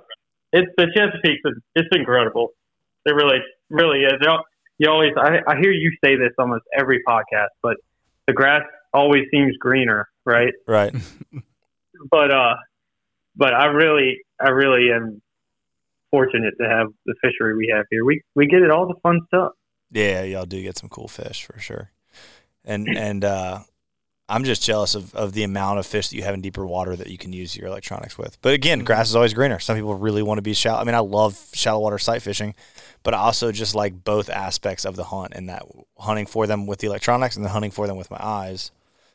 [0.53, 1.41] it's the Chesapeake.
[1.75, 2.51] It's incredible.
[3.05, 3.39] It really,
[3.71, 4.15] really is.
[4.21, 4.39] You
[4.79, 7.77] You always, I, I hear you say this almost every podcast, but
[8.27, 10.53] the grass always seems greener, right?
[10.67, 10.95] Right.
[12.13, 12.55] But uh,
[13.35, 15.21] but I really, I really am
[16.11, 18.05] fortunate to have the fishery we have here.
[18.05, 19.53] We we get it all the fun stuff.
[19.91, 21.91] Yeah, y'all do get some cool fish for sure.
[22.65, 23.61] And and uh
[24.29, 26.95] I'm just jealous of, of the amount of fish that you have in deeper water
[26.97, 28.37] that you can use your electronics with.
[28.43, 28.87] But again, mm-hmm.
[28.87, 29.59] grass is always greener.
[29.59, 30.81] Some people really want to be shallow.
[30.81, 32.55] I mean, I love shallow water sight fishing,
[33.03, 35.63] but I also just like both aspects of the hunt and that
[35.99, 38.71] hunting for them with the electronics and then hunting for them with my eyes.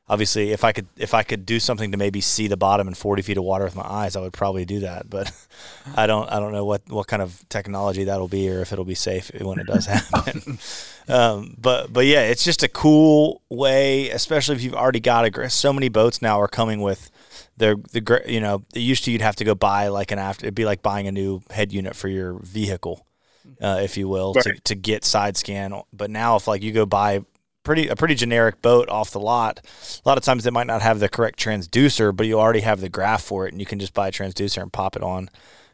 [0.09, 2.93] Obviously, if I could if I could do something to maybe see the bottom in
[2.93, 5.09] 40 feet of water with my eyes, I would probably do that.
[5.09, 5.31] But
[5.95, 8.83] I don't I don't know what, what kind of technology that'll be or if it'll
[8.83, 10.59] be safe when it does happen.
[11.07, 15.49] um, but but yeah, it's just a cool way, especially if you've already got a
[15.49, 17.09] so many boats now are coming with
[17.55, 20.45] their the you know it used to you'd have to go buy like an after
[20.45, 23.05] it'd be like buying a new head unit for your vehicle,
[23.61, 25.73] uh, if you will, to, to get side scan.
[25.93, 27.21] But now if like you go buy
[27.63, 29.60] pretty a pretty generic boat off the lot.
[30.06, 32.82] A lot of times they might not have the correct transducer, but you already have
[32.82, 35.30] the graph for it, and you can just buy a transducer and pop it on,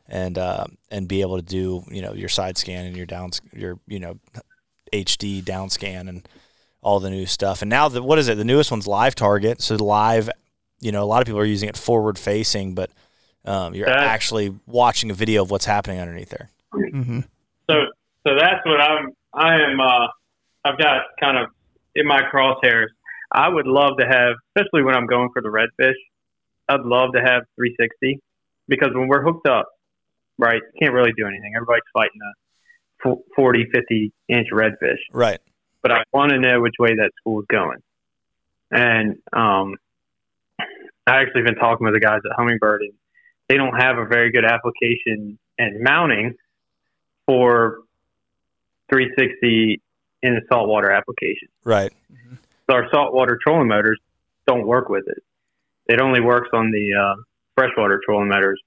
[0.08, 3.32] and uh, and be able to do you know your side scan and your down
[3.54, 4.20] your you know
[4.94, 6.28] HD down scan and
[6.82, 7.62] all the new stuff.
[7.62, 8.36] And now the what is it?
[8.36, 9.62] The newest one's live target.
[9.62, 10.30] So live,
[10.80, 12.90] you know, a lot of people are using it forward facing, but
[13.46, 16.50] um, you're That's- actually watching a video of what's happening underneath there.
[16.72, 17.20] hmm
[17.70, 17.76] So
[18.26, 20.08] so that's what I'm I am uh
[20.66, 21.50] I've got kind of
[21.96, 22.88] in my crosshairs.
[23.32, 25.94] I would love to have especially when I'm going for the redfish,
[26.68, 28.20] I'd love to have 360
[28.68, 29.68] because when we're hooked up,
[30.38, 31.54] right, can't really do anything.
[31.56, 35.00] Everybody's fighting a 40, 50 inch redfish.
[35.12, 35.40] Right.
[35.82, 37.80] but I want to know which way that school is going.
[38.72, 39.78] And um,
[41.08, 42.94] I actually been talking with the guys at Humminbird, and
[43.48, 46.36] they don't have a very good application and mounting
[47.26, 47.80] for
[48.92, 49.82] 360
[50.24, 51.48] in a saltwater application.
[51.64, 51.92] Right.
[52.70, 54.00] So our saltwater trolling motors
[54.48, 55.24] don't work with it.
[55.88, 57.16] It only works on the uh,
[57.56, 58.62] freshwater trolling motors.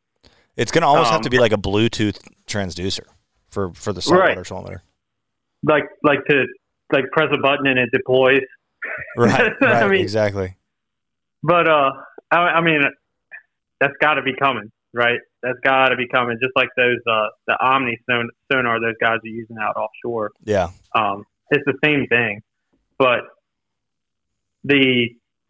[0.57, 3.05] It's going to almost have Um, to be like a Bluetooth transducer
[3.49, 4.45] for for the saltwater Right.
[4.47, 4.77] trolling
[5.63, 6.47] Like like to
[6.93, 8.43] like press a button and it deploys.
[9.17, 9.53] Right.
[9.63, 10.57] I mean- exactly.
[11.45, 11.91] But uh,
[12.31, 12.83] I, I mean,
[13.81, 15.19] that's got to be coming, right?
[15.43, 16.39] That's got to be coming.
[16.41, 20.31] Just like those uh, the Omni son- sonar those guys are using out offshore.
[20.45, 20.69] Yeah.
[20.95, 22.43] Um, it's the same thing,
[22.99, 23.21] but
[24.65, 25.09] the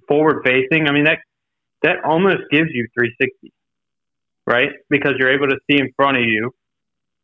[0.08, 0.88] forward facing.
[0.88, 1.18] I mean that
[1.82, 3.52] that almost gives you 360,
[4.46, 4.70] right?
[4.88, 6.54] Because you're able to see in front of you,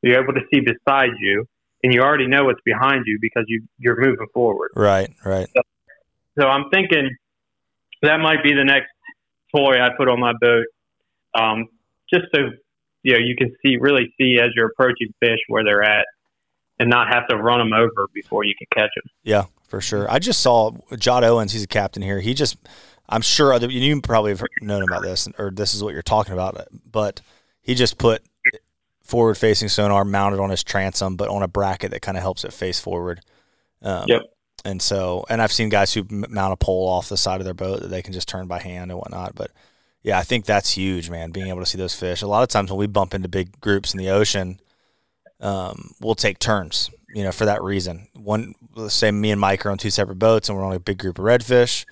[0.02, 1.44] you're able to see beside you,
[1.82, 4.70] and you already know what's behind you because you you're moving forward.
[4.74, 5.10] Right.
[5.24, 5.48] Right.
[6.38, 7.10] So I'm thinking
[8.02, 8.90] that might be the next
[9.54, 10.66] toy I put on my boat,
[11.34, 11.66] um,
[12.12, 12.42] just so
[13.02, 16.06] you know you can see really see as you're approaching fish where they're at,
[16.78, 19.10] and not have to run them over before you can catch them.
[19.22, 20.10] Yeah, for sure.
[20.10, 21.52] I just saw Jod Owens.
[21.52, 22.20] He's a captain here.
[22.20, 22.56] He just,
[23.08, 26.32] I'm sure other you probably have known about this, or this is what you're talking
[26.32, 26.68] about.
[26.90, 27.20] But
[27.60, 28.22] he just put
[29.02, 32.52] forward-facing sonar mounted on his transom, but on a bracket that kind of helps it
[32.52, 33.20] face forward.
[33.82, 34.22] Um, Yep.
[34.64, 37.54] And so, and I've seen guys who mount a pole off the side of their
[37.54, 39.34] boat that they can just turn by hand and whatnot.
[39.34, 39.52] But
[40.02, 41.30] yeah, I think that's huge, man.
[41.30, 42.22] Being able to see those fish.
[42.22, 44.58] A lot of times when we bump into big groups in the ocean,
[45.40, 48.08] um, we'll take turns, you know, for that reason.
[48.14, 50.80] One, let's say me and Mike are on two separate boats and we're on a
[50.80, 51.84] big group of redfish.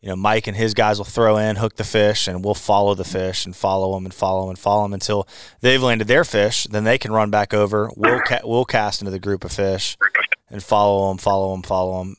[0.00, 2.94] You know, Mike and his guys will throw in, hook the fish, and we'll follow
[2.94, 5.26] the fish and follow them and follow them and follow them until
[5.60, 6.64] they've landed their fish.
[6.64, 7.90] Then they can run back over.
[7.96, 9.96] We'll ca- we'll cast into the group of fish
[10.50, 12.16] and follow them, follow them, follow them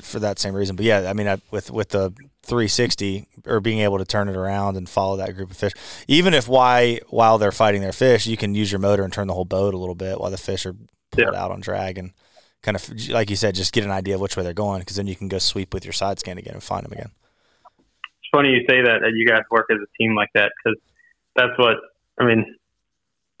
[0.00, 0.76] for that same reason.
[0.76, 2.12] But yeah, I mean, I, with with the
[2.48, 5.72] 360 or being able to turn it around and follow that group of fish,
[6.08, 9.28] even if why while they're fighting their fish, you can use your motor and turn
[9.28, 10.74] the whole boat a little bit while the fish are
[11.10, 12.12] pulled out on drag and
[12.62, 14.96] kind of like you said, just get an idea of which way they're going because
[14.96, 17.10] then you can go sweep with your side scan again and find them again.
[17.78, 20.78] It's funny you say that that you guys work as a team like that because
[21.36, 21.76] that's what
[22.18, 22.56] I mean.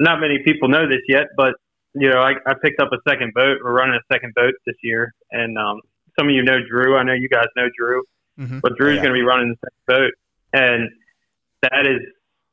[0.00, 1.54] Not many people know this yet, but
[1.94, 3.58] you know, I, I picked up a second boat.
[3.62, 5.80] We're running a second boat this year, and um,
[6.18, 6.96] some of you know Drew.
[6.96, 8.02] I know you guys know Drew.
[8.38, 9.02] Hmm but Drew's Yeah.
[9.02, 10.12] going to be running the same boat,
[10.52, 10.90] and
[11.62, 12.00] that is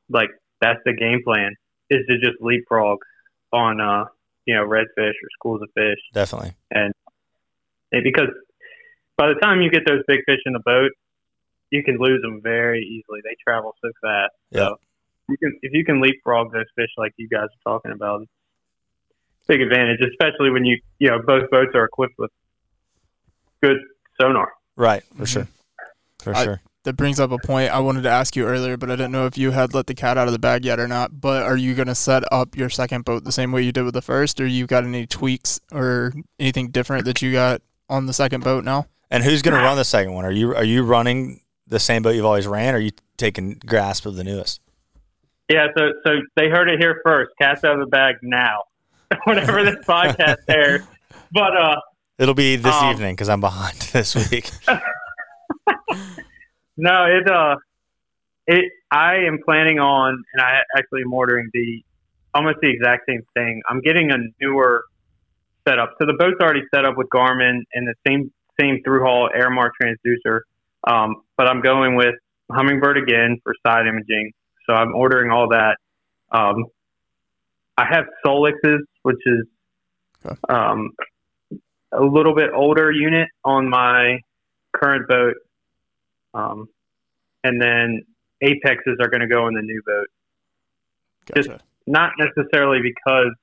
[0.10, 0.30] like
[0.62, 1.54] that's the game plan
[1.90, 3.00] is to just leapfrog
[3.54, 4.06] on uh
[4.46, 6.54] you know redfish or schools of fish, Definitely.
[6.72, 6.94] and
[7.92, 8.30] because
[9.18, 10.92] by the time you get those big fish in the boat,
[11.72, 13.22] you can lose them very easily.
[13.24, 14.34] They travel so fast.
[14.52, 14.66] Yeah.
[14.68, 14.76] So
[15.30, 18.30] you can if you can leapfrog those fish like you guys are talking about, it's
[19.50, 22.32] a big advantage, especially when you you know both boats are equipped with
[23.64, 23.78] good
[24.20, 24.52] sonar.
[24.76, 25.04] Right.
[25.16, 25.28] For Mhm.
[25.28, 25.48] sure.
[26.26, 26.62] For I- sure.
[26.84, 29.26] That brings up a point I wanted to ask you earlier, but I didn't know
[29.26, 31.20] if you had let the cat out of the bag yet or not.
[31.20, 33.86] But are you going to set up your second boat the same way you did
[33.86, 38.06] with the first, or you got any tweaks or anything different that you got on
[38.06, 38.86] the second boat now?
[39.10, 40.26] And who's going to run the second one?
[40.26, 43.60] Are you are you running the same boat you've always ran, or are you taking
[43.66, 44.62] grasp of the newest?
[45.50, 47.32] Yeah, so so they heard it here first.
[47.42, 48.62] Cats out of the bag now.
[49.24, 50.82] Whenever this podcast airs.
[51.32, 51.78] But uh
[52.20, 54.52] It'll be this Um, evening because I'm behind this week.
[56.78, 57.56] No, it uh
[58.48, 61.84] it I am planning on and I actually am ordering the
[62.34, 63.62] almost the exact same thing.
[63.70, 64.86] I'm getting a newer
[65.68, 65.96] setup.
[66.00, 69.70] So the boat's already set up with Garmin and the same same through hull Airmar
[69.82, 70.42] transducer.
[70.88, 72.16] Um, but I'm going with
[72.52, 74.32] Humminbird again for side imaging.
[74.68, 75.78] So I'm ordering all that.
[76.32, 76.66] Um,
[77.78, 79.46] I have Solix's, which is
[80.50, 80.92] um,
[81.92, 84.20] a little bit older unit on my
[84.74, 85.36] current boat.
[86.36, 86.68] Um,
[87.44, 88.04] and then
[88.44, 90.08] Apexes are going to go in the new boat.
[91.36, 91.50] Just-
[91.88, 93.34] Not necessarily because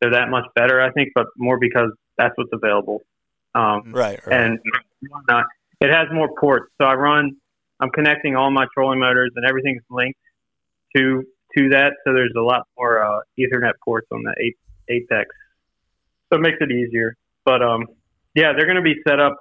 [0.00, 3.00] they're that much better, I think, but more because that's what's available.
[3.54, 4.24] Um, Right.
[4.26, 4.40] right.
[4.40, 4.60] and.
[5.80, 7.36] It has more ports, so I run.
[7.80, 10.18] I'm connecting all my trolling motors, and everything's linked
[10.94, 11.24] to
[11.56, 11.94] to that.
[12.04, 14.52] So there's a lot more uh, Ethernet ports on the
[14.90, 15.34] Apex,
[16.28, 17.16] so it makes it easier.
[17.46, 17.86] But um,
[18.34, 19.36] yeah, they're going to be set up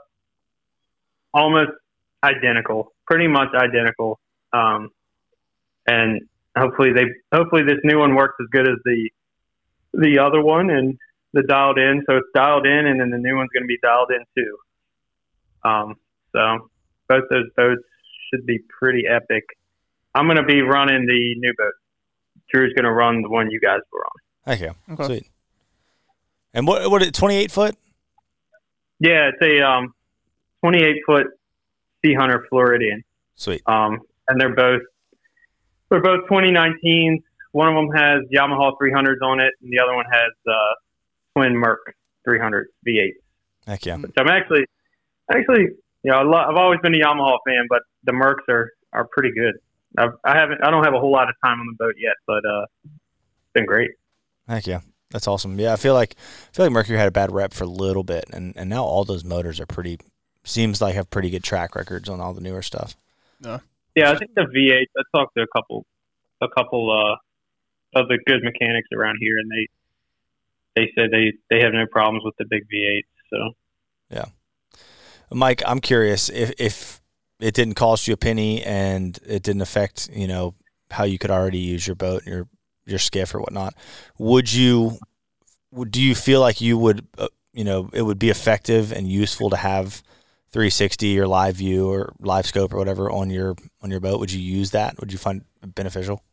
[1.34, 1.72] almost
[2.24, 4.20] identical, pretty much identical,
[4.54, 4.90] um,
[5.88, 6.22] and
[6.58, 9.10] hopefully they hopefully this new one works as good as the
[9.94, 10.98] the other one and
[11.34, 12.04] the dialed in.
[12.08, 14.58] So it's dialed in, and then the new one's going to be dialed in too.
[15.68, 15.96] Um,
[16.32, 16.70] so
[17.08, 17.84] both those boats
[18.30, 19.44] should be pretty epic.
[20.14, 21.74] I'm going to be running the new boat.
[22.52, 24.54] Drew's going to run the one you guys were on.
[24.54, 24.72] Okay.
[24.92, 25.06] Okay.
[25.06, 25.32] Sweet.
[26.54, 27.76] And what what twenty eight foot?
[29.00, 29.94] Yeah, it's a um,
[30.62, 31.28] 28 foot
[32.04, 33.04] Sea Hunter Floridian.
[33.36, 33.62] Sweet.
[33.66, 34.82] Um, and they're both
[35.90, 37.24] they're both 2019s.
[37.52, 40.74] One of them has Yamaha 300s on it, and the other one has uh,
[41.36, 41.80] twin Merc
[42.24, 43.10] 300 V8.
[43.66, 43.98] Heck yeah.
[43.98, 44.66] So I'm actually,
[45.32, 45.64] actually,
[46.04, 49.32] you know, I I've always been a Yamaha fan, but the Mercs are are pretty
[49.32, 49.56] good.
[49.98, 52.14] I've, I haven't, I don't have a whole lot of time on the boat yet,
[52.28, 53.92] but uh, it's been great.
[54.48, 54.82] Heck yeah.
[55.12, 55.60] That's awesome.
[55.60, 58.04] Yeah, I feel like I feel like Mercury had a bad rep for a little
[58.04, 60.00] bit, and and now all those motors are pretty.
[60.50, 62.96] Seems like have pretty good track records on all the newer stuff.
[63.94, 64.86] Yeah, I think the V8.
[64.98, 65.86] I talked to a couple,
[66.42, 69.68] a couple uh, of the good mechanics around here, and they
[70.76, 73.04] they said they they have no problems with the big V8.
[73.30, 73.52] So
[74.10, 74.26] yeah,
[75.32, 77.00] Mike, I'm curious if if
[77.40, 80.56] it didn't cost you a penny and it didn't affect you know
[80.90, 82.48] how you could already use your boat, your
[82.88, 83.76] your skiff or whatnot,
[84.18, 84.98] would you?
[85.72, 87.06] Would, do you feel like you would?
[87.20, 90.02] Uh, you know, it would be effective and useful to have
[90.52, 94.20] 360 or live view or live scope or whatever on your on your boat.
[94.20, 95.00] Would you use that?
[95.00, 96.24] Would you find beneficial?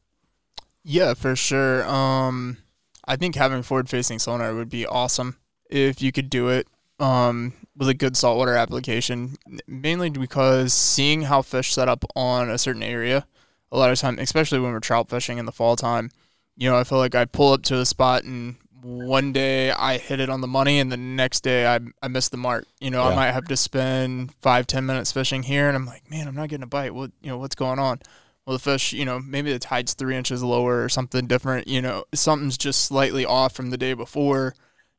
[0.82, 1.86] Yeah, for sure.
[1.88, 2.58] Um,
[3.04, 5.36] I think having forward facing sonar would be awesome
[5.68, 11.42] if you could do it um, with a good saltwater application, mainly because seeing how
[11.42, 13.26] fish set up on a certain area,
[13.70, 16.10] a lot of time, especially when we're trout fishing in the fall time,
[16.56, 19.98] you know, I feel like I pull up to a spot and one day I
[19.98, 22.66] hit it on the money and the next day I, I missed the mark.
[22.80, 23.10] You know, Yeah.
[23.10, 26.34] I might have to spend five, ten minutes fishing here and I'm like, man, I'm
[26.36, 26.94] not getting a bite.
[26.94, 28.00] What, you know, what's going on?
[28.46, 31.66] Well, the fish, you know, maybe the tide's three inches lower or something different.
[31.66, 34.54] You know, something's just slightly off from the day before,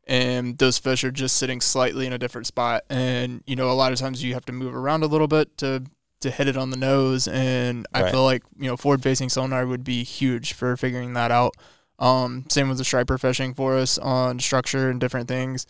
[0.05, 2.83] and those fish are just sitting slightly in a different spot.
[2.89, 5.57] And you know, a lot of times you have to move around a little bit
[5.59, 5.83] to
[6.19, 7.25] to hit it on the nose.
[7.29, 11.31] And I feel like you know, forward facing sonar would be huge for figuring that
[11.31, 11.55] out.
[11.99, 15.65] Um, same with the striper fishing for us on structure and different things.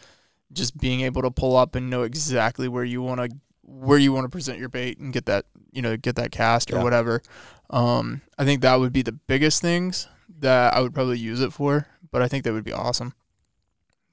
[0.52, 3.30] Just being able to pull up and know exactly where you want to
[3.64, 6.72] where you want to present your bait and get that you know get that cast
[6.72, 6.84] or Yeah.
[6.84, 7.22] whatever.
[7.70, 10.08] Um, I think that would be the biggest things
[10.40, 11.88] that I would probably use it for.
[12.12, 13.14] But I think that would be awesome.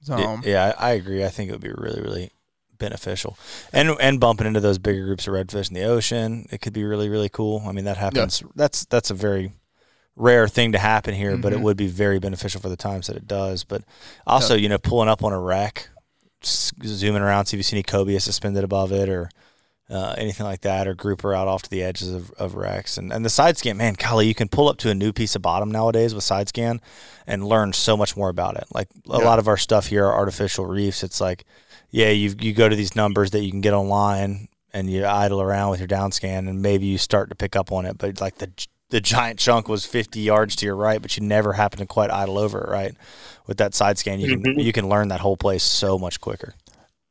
[0.01, 1.23] So Yeah, yeah, I I agree.
[1.23, 2.31] I think it would be really, really
[2.77, 3.37] beneficial,
[3.71, 6.83] and and bumping into those bigger groups of redfish in the ocean, it could be
[6.83, 7.63] really, really cool.
[7.65, 8.43] I mean, that happens.
[8.55, 9.53] That's that's a very
[10.15, 11.63] rare thing to happen here, but it Mhm.
[11.63, 13.63] would be very beneficial for the times that it does.
[13.63, 13.83] But
[14.25, 15.89] also, you know, pulling up on a wreck,
[16.43, 19.29] zooming around, see if you see any cobia suspended above it or.
[19.87, 23.13] Uh, anything like that, or grouper out off to the edges of, of wrecks, and
[23.13, 25.43] and the side scan, man, golly, you can pull up to a new piece of
[25.43, 26.81] bottom nowadays with side scan,
[27.27, 28.63] and learn so much more about it.
[28.73, 29.25] Like a Yeah.
[29.25, 31.03] lot of our stuff here are artificial reefs.
[31.03, 31.45] It's like,
[31.91, 35.39] yeah, you you go to these numbers that you can get online and you idle
[35.39, 38.19] around with your down scan and maybe you start to pick up on it, but
[38.19, 38.49] like the
[38.89, 42.11] the giant chunk was 50 yards to your right, but you never happen to quite
[42.11, 42.93] idle over it, right?
[43.47, 44.63] With that side scan, you can Mhm.
[44.63, 46.53] you can learn that whole place so much quicker.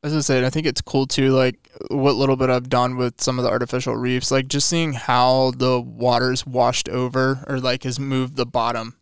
[0.03, 3.19] As I said, I think it's cool too, like what little bit I've done with
[3.21, 7.83] some of the artificial reefs, like just seeing how the water's washed over or like
[7.83, 8.95] has moved the bottom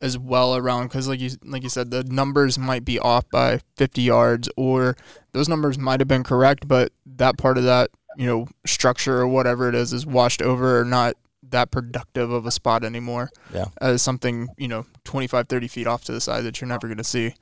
[0.00, 0.84] as well around.
[0.84, 4.96] Because like you like you said, the numbers might be off by 50 yards, or
[5.32, 9.26] those numbers might have been correct, but that part of that you know structure or
[9.28, 11.14] whatever it is is washed over or not
[11.50, 13.30] that productive of a spot anymore.
[13.52, 13.66] Yeah.
[13.80, 16.98] as something you know 25, 30 feet off to the side that you're never going
[16.98, 17.34] to see.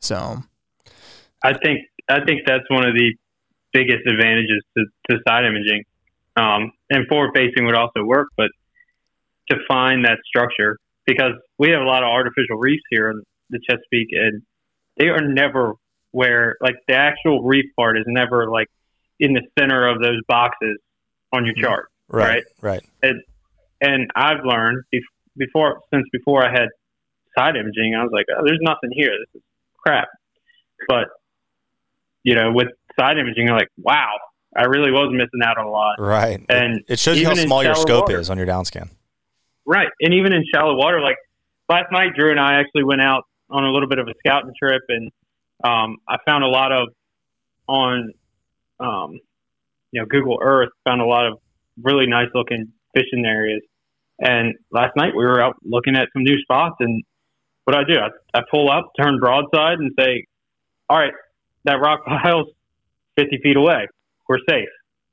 [0.00, 0.42] So
[1.42, 3.14] I think I think that's one of the
[3.72, 5.84] biggest advantages to, to side imaging.
[6.36, 8.50] Um, and forward facing would also work, but
[9.50, 13.60] to find that structure because we have a lot of artificial reefs here in the
[13.68, 14.42] Chesapeake, and
[14.96, 15.74] they are never
[16.12, 18.68] where like the actual reef part is never like
[19.18, 20.78] in the center of those boxes
[21.32, 21.88] on your chart.
[22.08, 22.44] Right.
[22.60, 22.82] Right.
[23.84, 24.84] And I've learned
[25.36, 26.68] before since before I had
[27.36, 29.10] side imaging, I was like, oh, there's nothing here.
[29.10, 29.42] This is
[29.76, 30.08] crap.
[30.88, 31.08] But
[32.22, 32.68] you know, with
[32.98, 34.12] side imaging, you're like, wow,
[34.56, 35.96] I really was missing out on a lot.
[35.98, 36.40] Right.
[36.48, 38.18] And it shows you how small your scope water.
[38.18, 38.90] is on your down scan.
[39.66, 39.88] Right.
[40.00, 41.16] And even in shallow water, like
[41.68, 44.52] last night, Drew and I actually went out on a little bit of a scouting
[44.58, 45.10] trip and
[45.62, 46.88] um, I found a lot of
[47.66, 48.12] on
[48.80, 49.20] um,
[49.92, 51.38] you know, Google Earth, found a lot of
[51.80, 53.62] really nice looking fishing areas.
[54.18, 57.02] And last night we were out looking at some new spots, and
[57.64, 60.26] what I do, I, I pull up, turn broadside, and say,
[60.88, 61.12] "All right,
[61.64, 62.48] that rock pile's
[63.16, 63.88] 50 feet away.
[64.28, 64.68] We're safe."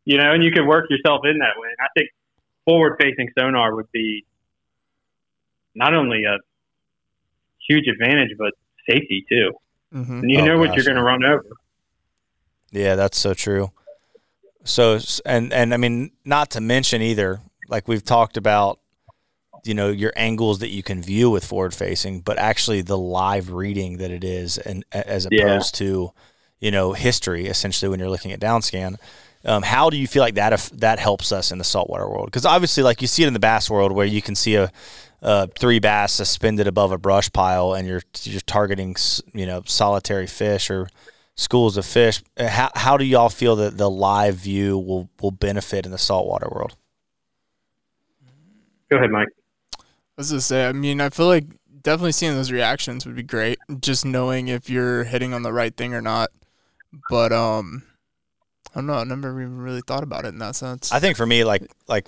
[0.06, 1.68] You know, and you can work yourself in that way.
[1.70, 2.10] And I think
[2.66, 4.26] forward-facing sonar would be
[5.76, 6.38] not only a
[7.68, 8.54] huge advantage, but
[8.89, 9.52] safety too.
[9.93, 10.20] Mm-hmm.
[10.20, 11.45] And you Oh, know what gosh, you're going to run over.
[12.72, 13.72] Yeah, that's so true.
[14.64, 18.80] So and and I mean, not to mention either, like we've talked about,
[19.64, 23.51] you know, your angles that you can view with forward facing, but actually the live
[23.51, 25.64] reading that it is, and as Yeah.
[25.64, 26.12] opposed to,
[26.59, 28.97] you know, history essentially when you're looking at downscan.
[29.43, 32.26] Um, how do you feel like that if that helps us in the saltwater world?
[32.28, 34.72] Because obviously, like you see it in the bass world, where you can see a,
[35.22, 38.95] a three bass suspended above a brush pile, and you're you're targeting,
[39.34, 40.89] you know, solitary fish or
[41.36, 42.22] schools of fish.
[42.38, 45.97] Uh, How how do y'all feel that the live view will will benefit in the
[45.97, 46.76] saltwater world?
[48.89, 49.30] Go ahead, Mike.
[50.22, 51.45] I was gonna say, I mean, I feel like
[51.82, 53.57] definitely seeing those reactions would be great.
[53.80, 56.30] Just knowing if you're hitting on the right thing or not.
[57.09, 57.82] But um,
[58.76, 58.93] I don't know.
[58.93, 60.91] I never even really thought about it in that sense.
[60.91, 62.07] I think for me, like like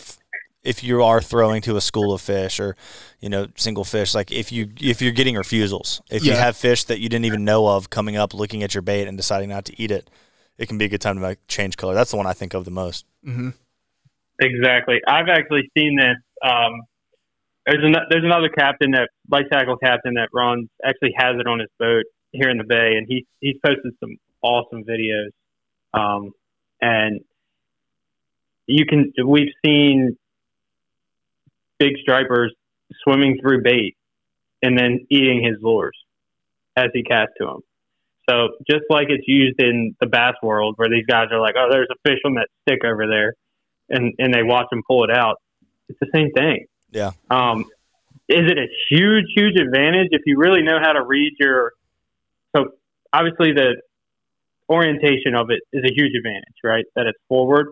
[0.64, 2.76] if you are throwing to a school of fish or
[3.20, 6.84] you know single fish, like if you if you're getting refusals, if you have fish
[6.84, 9.66] that you didn't even know of coming up, looking at your bait and deciding not
[9.66, 10.08] to eat it,
[10.60, 11.96] it can be a good time to like change color.
[11.96, 13.08] That's the one I think of the most.
[13.24, 13.50] hmm
[14.40, 15.00] Exactly.
[15.08, 16.18] I've actually seen this.
[16.44, 16.82] Um,
[17.66, 21.60] there's an, there's another captain that light tackle captain that runs actually has it on
[21.60, 25.30] his boat here in the bay, and he he's posted some awesome videos.
[25.94, 26.32] Um,
[26.82, 27.22] and
[28.68, 30.18] you can we've seen
[31.80, 32.54] big stripers
[33.04, 33.96] swimming through bait
[34.62, 35.98] and then eating his lures
[36.76, 37.60] as he casts to them.
[38.30, 41.68] So just like it's used in the bass world, where these guys are like, "Oh,
[41.70, 43.34] there's a fish on that stick over there,"
[43.90, 45.38] and and they watch him pull it out.
[45.90, 46.66] It's the same thing.
[46.94, 47.12] Yeah.
[47.30, 47.66] Um,
[48.30, 51.74] is it a huge, huge advantage if you really know how to read your?
[52.56, 52.70] So
[53.12, 53.82] obviously the
[54.70, 56.86] orientation of it is a huge advantage, right?
[56.96, 57.68] That it's forward.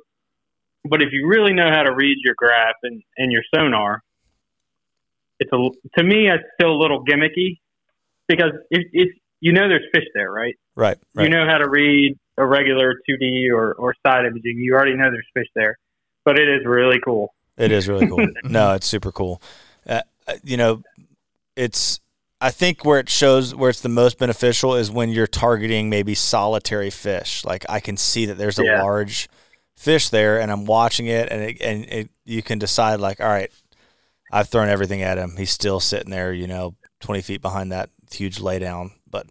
[0.84, 4.02] But if you really know how to read your graph and, and your sonar,
[5.40, 5.70] it's a
[6.00, 7.60] to me it's still a little gimmicky
[8.28, 9.10] because if, if
[9.40, 10.56] you know there's fish there, right?
[10.76, 10.98] Right.
[11.16, 11.24] Right.
[11.24, 14.58] You know how to read a regular 2D or, or side imaging.
[14.58, 15.78] You already know there's fish there,
[16.26, 17.34] but it is really cool.
[17.58, 18.28] It is really cool.
[18.44, 19.42] no, it's super cool.
[19.88, 20.84] Uh, uh, you know,
[21.56, 22.00] it's
[22.40, 26.16] I think where it shows where it's the most beneficial is when you're targeting maybe
[26.16, 27.46] solitary fish.
[27.46, 28.82] Like I can see that there's a Yeah.
[28.82, 29.30] large
[29.76, 33.28] fish there, and I'm watching it, and it, and it, you can decide like, all
[33.28, 33.52] right,
[34.32, 35.36] I've thrown everything at him.
[35.38, 39.28] He's still sitting there, you know, 20 feet behind that huge laydown, but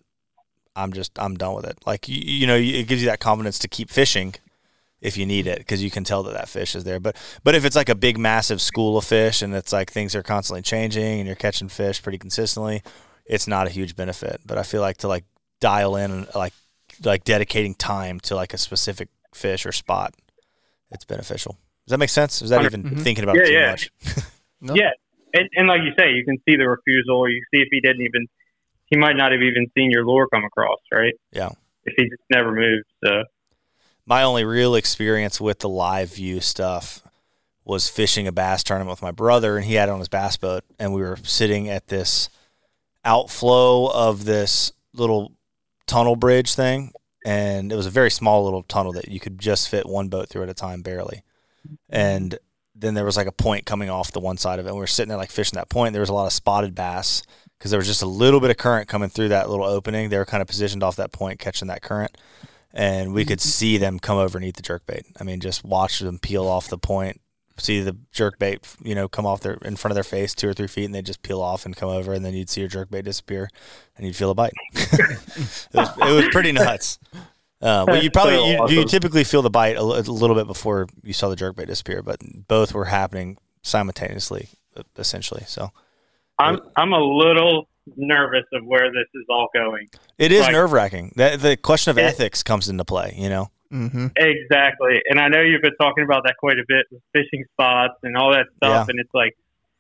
[0.77, 1.79] I'm just I'm done with it.
[1.87, 4.35] Like you, you know, it gives you that confidence to keep fishing
[5.01, 7.01] if you need it because you can tell that that fish is there.
[7.01, 10.15] But but if it's like a big massive school of fish and it's like things
[10.15, 12.83] are constantly changing and you're catching fish pretty consistently,
[13.27, 14.41] it's not a huge benefit.
[14.45, 15.25] But I feel like to like
[15.61, 16.53] dial in and like
[17.05, 20.15] like dedicating time to like a specific fish or spot,
[20.91, 21.57] it's beneficial.
[21.87, 22.43] Does that make sense?
[22.43, 23.01] Is that even Mhm.
[23.01, 23.71] thinking about Yeah, too yeah.
[23.71, 23.91] much?
[24.63, 24.75] No.
[24.75, 24.91] Yeah,
[25.33, 27.81] and, and like you say, you can see the refusal, or you see if he
[27.81, 28.27] didn't even,
[28.85, 31.15] he might not have even seen your lure come across, right?
[31.33, 31.49] Yeah.
[31.87, 32.85] If he just never moved.
[33.03, 33.25] So
[34.11, 37.01] my only real experience with the live view stuff
[37.65, 40.37] was fishing a bass tournament with my brother and he had it on his bass
[40.37, 42.29] boat and we were sitting at this
[43.05, 45.31] outflow of this little
[45.87, 46.91] tunnel bridge thing
[47.25, 50.29] and it was a very small little tunnel that you could just fit one boat
[50.29, 51.23] through at a time barely.
[51.89, 52.37] And
[52.75, 54.81] then there was like a point coming off the one side of it and we
[54.81, 55.93] were sitting there like fishing that point.
[55.93, 57.23] There was a lot of spotted bass
[57.57, 60.09] because there was just a little bit of current coming through that little opening.
[60.09, 62.17] They were kind of positioned off that point catching that current
[62.73, 65.05] and we could see them come over and eat the jerk bait.
[65.21, 67.21] I mean, just watch them peel off the point,
[67.57, 70.49] see the jerk bait, you know, come off their in front of their face two
[70.49, 72.61] or three feet, and they just peel off and come over, and then you'd see
[72.61, 73.49] your jerk bait disappear,
[73.97, 74.53] and you'd feel a bite.
[74.75, 75.19] it,
[75.75, 76.99] was, it was pretty nuts.
[77.63, 80.87] Uh, well, you probably So you, you typically feel the bite a, little bit before
[81.03, 82.19] you saw the jerk bait disappear, but
[82.49, 84.49] both were happening simultaneously,
[84.97, 85.43] essentially.
[85.47, 85.71] So
[86.39, 89.89] I'm I'm a little nervous of where this is all going.
[90.19, 91.13] it is Like- nerve wracking.
[91.17, 93.15] That the question of It- ethics comes into play.
[93.17, 94.09] You know, Mm-hmm.
[94.17, 97.95] Exactly, and I know you've been talking about that quite a bit with fishing spots
[98.03, 98.89] and all that stuff.
[98.89, 99.37] And it's like,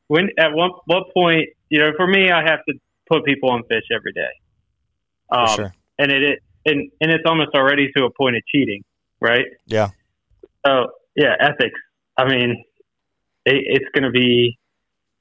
[0.06, 2.74] when at one what point, you know, for me, I have to
[3.08, 4.30] put people on fish every day.
[5.28, 5.74] for Um, sure.
[5.98, 8.84] and it, it and and it's almost already to a point of cheating,
[9.20, 9.46] right?
[9.66, 9.88] Yeah.
[10.64, 11.80] So yeah, ethics.
[12.16, 12.62] I mean,
[13.44, 14.56] it, it's going to be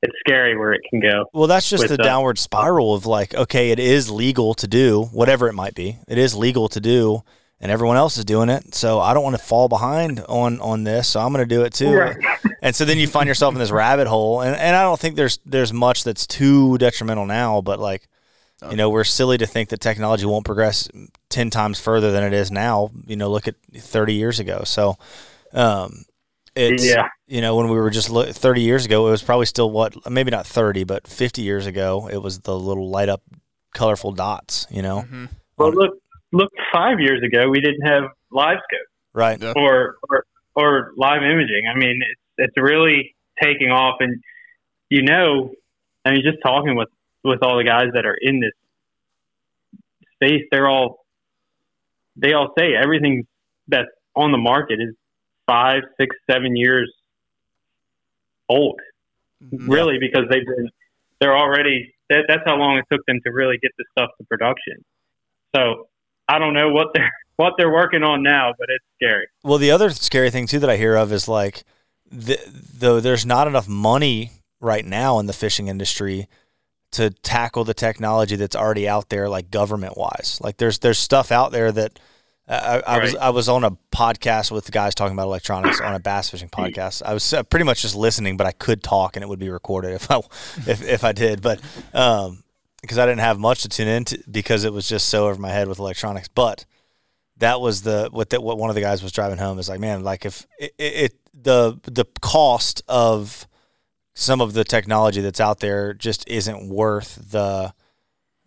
[0.02, 1.26] it's scary where it can go.
[1.34, 4.68] Well, that's just with the the- downward spiral of like, okay, it is legal to
[4.68, 5.98] do whatever it might be.
[6.08, 7.24] It is legal to do,
[7.60, 8.74] and everyone else is doing it.
[8.74, 11.10] So I don't want to fall behind on on this.
[11.10, 11.94] So I'm going to do it too.
[11.94, 12.18] Right.
[12.62, 14.42] And so then you find yourself in this rabbit hole.
[14.42, 18.10] And and I don't think there's there's much that's too detrimental now, but like
[18.70, 20.90] you know, we're silly to think that technology won't progress
[21.30, 22.92] 10 times further than it is now.
[23.08, 24.64] You know, look at 30 years ago.
[24.66, 24.98] So
[25.54, 26.04] um
[26.56, 27.08] it's Yeah.
[27.28, 29.94] you know, when we were just lo- 30 years ago, it was probably still what
[30.10, 33.22] maybe not 30, but 50 years ago, it was the little light up
[33.74, 35.02] colorful dots, you know.
[35.02, 35.26] hmm
[35.58, 35.98] Well, look,
[36.32, 39.42] look, five years ago we didn't have live scope Right.
[39.42, 39.54] Yeah.
[39.56, 40.26] or, or
[40.56, 41.64] or live imaging.
[41.74, 44.22] I mean, it's it's really taking off, and
[44.90, 45.52] you know,
[46.06, 46.90] I mean, just talking with
[47.24, 48.52] with all the guys that are in this
[50.16, 51.06] space, they're all
[52.16, 53.26] they all say everything
[53.68, 54.96] that's on the market is
[55.50, 56.94] five, six, seven years
[58.48, 58.80] old.
[59.44, 59.72] Mm-hmm.
[59.72, 60.70] Really, because they've been
[61.20, 64.26] they're already that, that's how long it took them to really get the stuff to
[64.26, 64.84] production.
[65.56, 65.88] So
[66.28, 69.28] I don't know what they're what they're working on now, but it's scary.
[69.44, 71.64] Well, the other scary thing too that I hear of is like,
[72.12, 72.38] the,
[72.78, 76.28] though there's not enough money right now in the fishing industry
[76.92, 80.40] to tackle the technology that's already out there, like government wise.
[80.44, 82.00] Like there's there's stuff out there that
[82.50, 83.24] I, I was Right.
[83.24, 86.50] I was on a podcast with the guys talking about electronics on a bass fishing
[86.50, 87.04] podcast.
[87.04, 89.50] I was uh, pretty much just listening, but I could talk and it would be
[89.50, 90.18] recorded if I
[90.68, 91.62] if if I did, but
[91.94, 92.44] um
[92.82, 95.50] because I didn't have much to tune into because it was just so over my
[95.50, 96.66] head with electronics, but
[97.38, 99.80] that was the what that what one of the guys was driving home is like
[99.80, 103.48] man like if it, it, it the the cost of
[104.14, 107.74] some of the technology that's out there just isn't worth the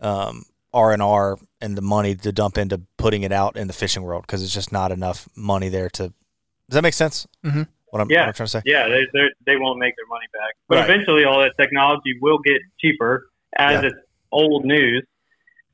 [0.01, 3.73] um R and R and the money to dump into putting it out in the
[3.73, 6.05] fishing world because it's just not enough money there to.
[6.05, 7.27] Does that make sense?
[7.45, 7.69] Mhm.
[7.91, 8.21] What I'm, Yeah.
[8.21, 8.63] what I'm trying to say.
[8.65, 10.89] Yeah, they they they won't make their money back, but Right.
[10.91, 13.89] eventually all that technology will get cheaper as Yeah.
[13.89, 13.97] it's
[14.31, 15.05] old news,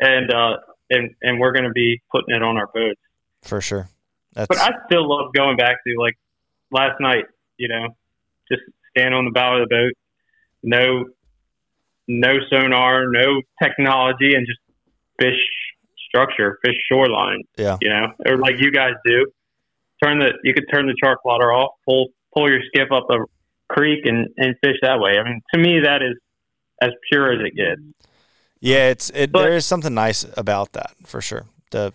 [0.01, 0.57] and uh
[0.91, 3.01] and and we're going to be putting it on our boats.
[3.43, 3.89] For sure.
[4.33, 6.19] That's But I still love going back to like
[6.73, 7.27] last night.
[7.57, 7.97] You know,
[8.51, 8.63] just
[8.97, 9.93] stand on the bow of the boat,
[10.63, 11.05] no
[12.09, 14.59] no sonar, no technology, and just
[15.19, 15.39] fish
[16.09, 17.43] structure, fish shoreline.
[17.57, 17.77] Yeah.
[17.81, 19.27] You know, or like you guys do.
[20.03, 23.19] Turn the you could turn the chart plotter off, pull pull your skiff up a
[23.69, 25.19] creek and and fish that way.
[25.19, 26.17] I mean, to me that is
[26.81, 27.81] as pure as it gets.
[28.61, 29.33] Yeah, it's it.
[29.33, 31.47] But- there is something nice about that for sure.
[31.71, 31.93] The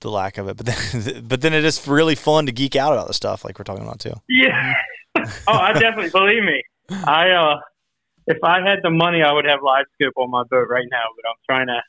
[0.00, 2.92] the lack of it, but then but then it is really fun to geek out
[2.92, 4.14] about the stuff like we're talking about too.
[4.28, 4.74] Yeah.
[5.16, 6.62] oh, I definitely believe me.
[6.90, 7.60] I uh,
[8.26, 11.04] if I had the money, I would have live scope on my boat right now.
[11.16, 11.80] But I'm trying to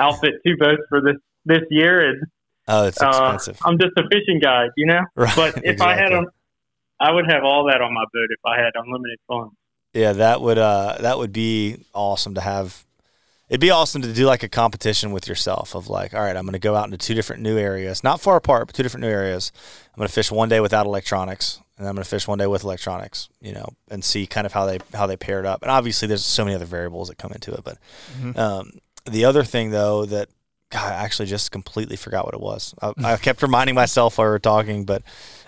[0.00, 2.22] outfit two boats for this this year, and
[2.66, 3.58] Oh, it's uh, expensive.
[3.64, 5.00] I'm just a fishing guide, you know.
[5.16, 5.36] right.
[5.36, 6.26] But if I had them,
[6.98, 9.54] I would have all that on my boat if I had unlimited funds.
[9.92, 12.84] Yeah, that would uh that would be awesome to have.
[13.50, 16.44] It'd be awesome to do like a competition with yourself of like, all right, I'm
[16.44, 19.02] going to go out into two different new areas, not far apart, but two different
[19.02, 19.52] new areas.
[19.92, 22.46] I'm going to fish one day without electronics, and I'm going to fish one day
[22.46, 25.60] with electronics, you know, and see kind of how they how they paired up.
[25.62, 27.62] And obviously, there's so many other variables that come into it.
[27.62, 27.76] But
[28.18, 28.36] Mhm.
[28.38, 28.70] um,
[29.06, 30.28] the other thing though that
[30.70, 32.74] God, I actually just completely forgot what it was.
[32.82, 35.02] I, I kept reminding myself while we were talking, but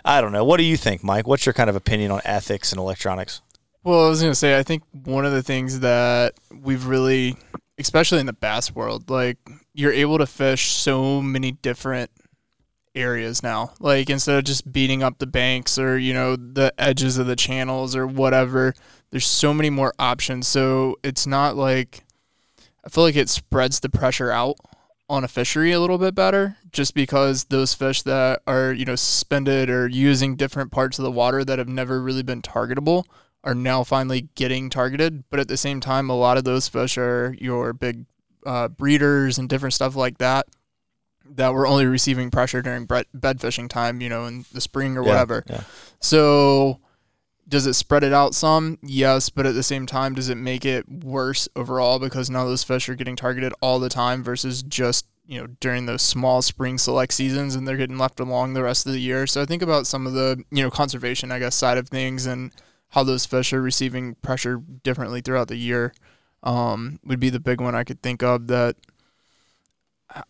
[0.05, 0.45] I don't know.
[0.45, 1.27] What do you think, Mike?
[1.27, 3.43] What's your kind of opinion on ethics and electronics?
[3.83, 7.37] Well, I was gonna say, I think one of the things that we've really,
[7.79, 9.39] especially in the bass world, like
[9.75, 12.11] you're able to fish so many different
[12.95, 13.73] areas now.
[13.79, 17.37] Like instead of just beating up the banks or you know the edges of the
[17.37, 18.75] channels or whatever,
[19.11, 20.49] there's so many more options.
[20.49, 22.06] So it's not like
[22.87, 24.57] I feel like it spreads the pressure out
[25.09, 28.95] on a fishery a little bit better just because those fish that are you know
[28.95, 33.05] suspended or using different parts of the water that have never really been targetable
[33.45, 35.25] are now finally getting targeted.
[35.31, 38.07] But at the same time, a lot of those fish are your big
[38.45, 40.47] uh, breeders and different stuff like that
[41.29, 45.03] that were only receiving pressure during bed fishing time, you know, in the spring or
[45.03, 45.45] Yeah, whatever.
[45.49, 45.61] yeah.
[46.01, 46.81] So
[47.49, 48.79] does it spread it out some?
[48.83, 52.65] Yes, but at the same time, does it make it worse overall because now those
[52.65, 56.79] fish are getting targeted all the time versus just you know during those small spring
[56.79, 59.27] select seasons and they're getting left along the rest of the year.
[59.27, 62.27] So I think about some of the you know conservation, I guess, side of things
[62.27, 62.53] and
[62.91, 65.93] how those fish are receiving pressure differently throughout the year.
[66.43, 68.77] Um, would be the big one I could think of that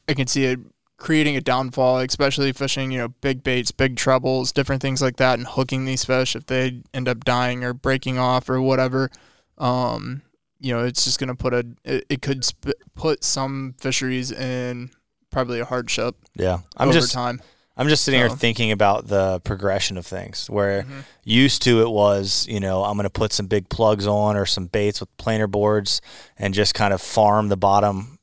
[0.09, 0.61] I can see it
[0.99, 5.39] creating a downfall, especially fishing, you know, big baits, big trebles, different things like that,
[5.39, 9.11] and hooking these fish if they end up dying or breaking off or whatever.
[9.59, 10.23] Um,
[10.59, 14.33] you know, it's just going to put a, it, it could sp- put some fisheries
[14.33, 14.91] in
[15.31, 17.43] probably a hardship Yeah, I'm over just time.
[17.79, 20.49] I'm just sitting here thinking about the progression of things.
[20.49, 21.05] Where Mhm.
[21.25, 24.47] used to it was, you know, I'm going to put some big plugs on or
[24.47, 26.01] some baits with planer boards
[26.39, 28.16] and just kind of farm the bottom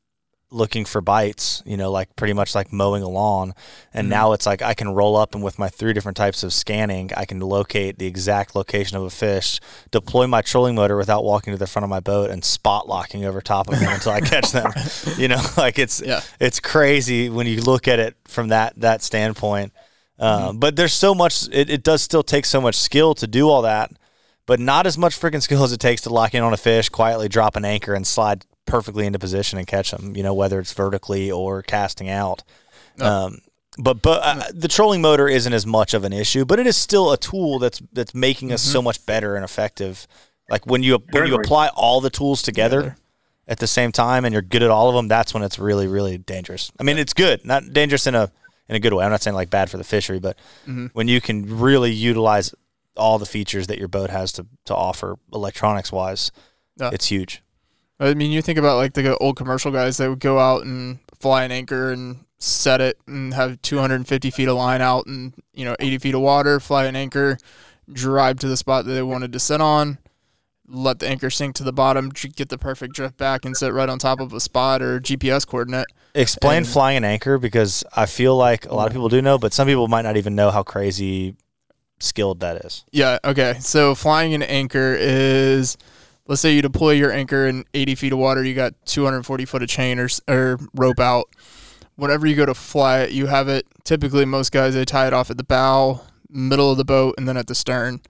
[0.53, 3.53] looking for bites, you know, like pretty much like mowing a lawn.
[3.93, 4.11] And Mhm.
[4.11, 7.09] now it's like I can roll up and with my three different types of scanning,
[7.17, 9.59] I can locate the exact location of a fish,
[9.91, 13.25] deploy my trolling motor without walking to the front of my boat and spot locking
[13.25, 14.71] over top of them until I catch them.
[15.17, 16.21] You know, like it's Yeah.
[16.39, 19.73] it's crazy when you look at it from that that standpoint.
[20.19, 21.47] Um, But there's so much.
[21.51, 23.91] It, it does still take so much skill to do all that,
[24.45, 26.89] but not as much freaking skill as it takes to lock in on a fish,
[26.89, 30.15] quietly drop an anchor, and slide perfectly into position and catch them.
[30.15, 32.43] You know, whether it's vertically or casting out.
[32.97, 33.05] No.
[33.05, 33.37] Um,
[33.77, 36.77] but but uh, the trolling motor isn't as much of an issue, but it is
[36.77, 40.07] still a tool that's that's making us so much better and effective.
[40.49, 42.97] Like when you when you apply all the tools together Together.
[43.47, 45.87] at the same time and you're good at all of them, that's when it's really
[45.87, 46.71] really dangerous.
[46.79, 48.31] I mean, it's good, not dangerous in a
[48.69, 49.03] in a good way.
[49.03, 50.37] I'm not saying like bad for the fishery, but
[50.67, 50.91] Mhm.
[50.93, 52.53] when you can really utilize
[52.95, 56.31] all the features that your boat has to to offer electronics wise,
[56.79, 56.91] Yeah.
[56.93, 57.41] it's huge.
[57.99, 60.99] I mean, you think about like the old commercial guys that would go out and
[61.19, 65.63] fly an anchor and set it and have 250 feet of line out and you
[65.63, 67.37] know 80 feet of water, fly an anchor,
[67.91, 69.97] drive to the spot that they wanted to sit on,
[70.67, 73.87] let the anchor sink to the bottom, get the perfect drift back, and sit right
[73.89, 75.87] on top of a spot or GPS coordinate.
[76.15, 79.37] Explain And- flying an anchor because I feel like a lot of people do know,
[79.37, 81.35] but some people might not even know how crazy
[81.99, 82.83] skilled that is.
[82.91, 83.17] Yeah.
[83.23, 83.55] Okay.
[83.61, 85.77] So flying an anchor is,
[86.27, 88.43] let's say you deploy your anchor in 80 feet of water.
[88.43, 91.25] You got 240 foot of chain or, or rope out.
[91.95, 93.65] Whenever you go to fly it, you have it.
[93.83, 97.27] Typically, most guys they tie it off at the bow, middle of the boat, and
[97.27, 98.01] then at the stern.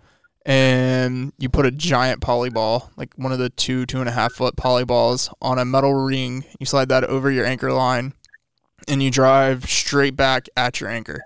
[0.46, 4.34] And you put a giant polyball, like one of the two two and a half
[4.34, 6.46] foot polyballs, on a metal ring.
[6.60, 8.14] You slide that over your anchor line,
[8.88, 11.22] and you drive straight back at your anchor.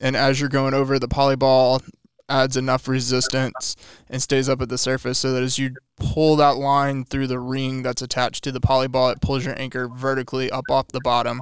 [0.00, 1.82] And as you're going over, the polyball
[2.28, 3.76] adds enough resistance
[4.08, 7.38] and stays up at the surface so that as you pull that line through the
[7.38, 11.40] ring that's attached to the polyball, it pulls your anchor vertically up off the bottom.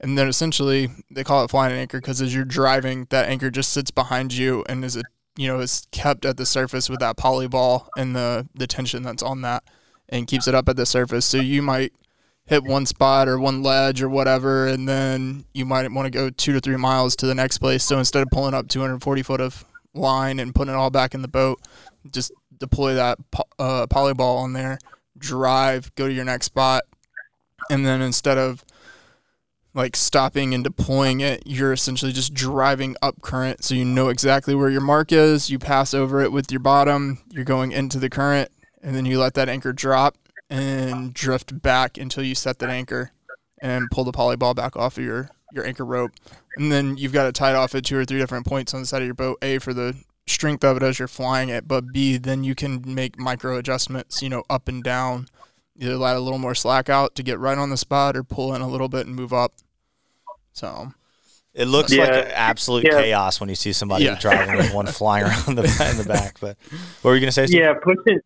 [0.00, 3.50] And then essentially, they call it flying an anchor because as you're driving, that anchor
[3.50, 5.02] just sits behind you and is a
[5.36, 9.24] you know is kept at the surface with that polyball and the the tension that's
[9.24, 9.64] on that,
[10.08, 11.26] and keeps it up at the surface.
[11.26, 11.92] So you might
[12.48, 16.30] hit one spot or one ledge or whatever, and then you might want to go
[16.30, 17.84] two to three miles to the next place.
[17.84, 19.64] So instead of pulling up 240 foot of
[19.94, 21.60] line and putting it all back in the boat,
[22.12, 23.18] just deploy that
[23.58, 24.78] uh, polyball on there,
[25.16, 26.84] drive, go to your next spot,
[27.70, 28.64] and then instead of
[29.74, 33.62] like stopping and deploying it, you're essentially just driving up current.
[33.62, 35.50] So you know exactly where your mark is.
[35.50, 38.50] You pass over it with your bottom, you're going into the current,
[38.82, 40.16] and then you let that anchor drop
[40.50, 43.12] and drift back until you set that anchor
[43.60, 46.12] and pull the polyball back off of your, your anchor rope.
[46.56, 48.86] And then you've got it tied off at two or three different points on the
[48.86, 49.38] side of your boat.
[49.42, 49.94] A for the
[50.26, 54.20] strength of it as you're flying it, but B then you can make micro adjustments,
[54.22, 55.26] you know, up and down.
[55.80, 58.52] Either let a little more slack out to get right on the spot or pull
[58.54, 59.52] in a little bit and move up.
[60.52, 60.92] So
[61.54, 62.14] It looks like Yeah.
[62.18, 63.00] an absolute Yeah.
[63.00, 64.18] chaos when you see somebody Yeah.
[64.20, 66.38] driving with one flying around the in the back.
[66.40, 66.56] But
[67.02, 67.46] what were you going to say?
[67.46, 67.60] Steve?
[67.60, 68.20] Yeah, pushing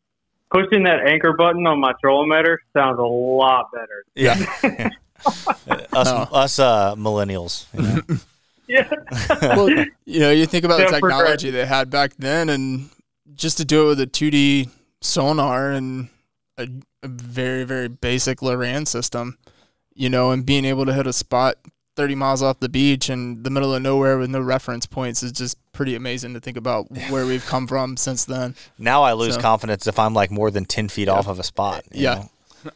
[0.53, 4.05] pushing that anchor button on my trolling motor sounds a lot better.
[4.15, 4.35] Yeah.
[5.27, 6.29] us No.
[6.33, 7.67] us uh, millennials.
[7.75, 8.21] You know?
[8.69, 8.89] Yeah.
[9.43, 9.69] well,
[10.07, 12.89] you know, you think about the Yeah, for technology they had back then, and
[13.35, 14.71] just to do it with a 2D
[15.03, 16.09] sonar and
[16.57, 16.69] a,
[17.03, 19.37] a very, very basic Loran system,
[19.95, 21.57] you know, and being able to hit a spot
[21.97, 25.33] 30 miles off the beach in the middle of nowhere with no reference points is
[25.33, 28.55] just pretty amazing to think about where we've come from since then.
[28.79, 31.43] Now I lose So- confidence if I'm like more than ten feet off of a
[31.43, 31.85] spot.
[31.93, 32.25] you Yeah.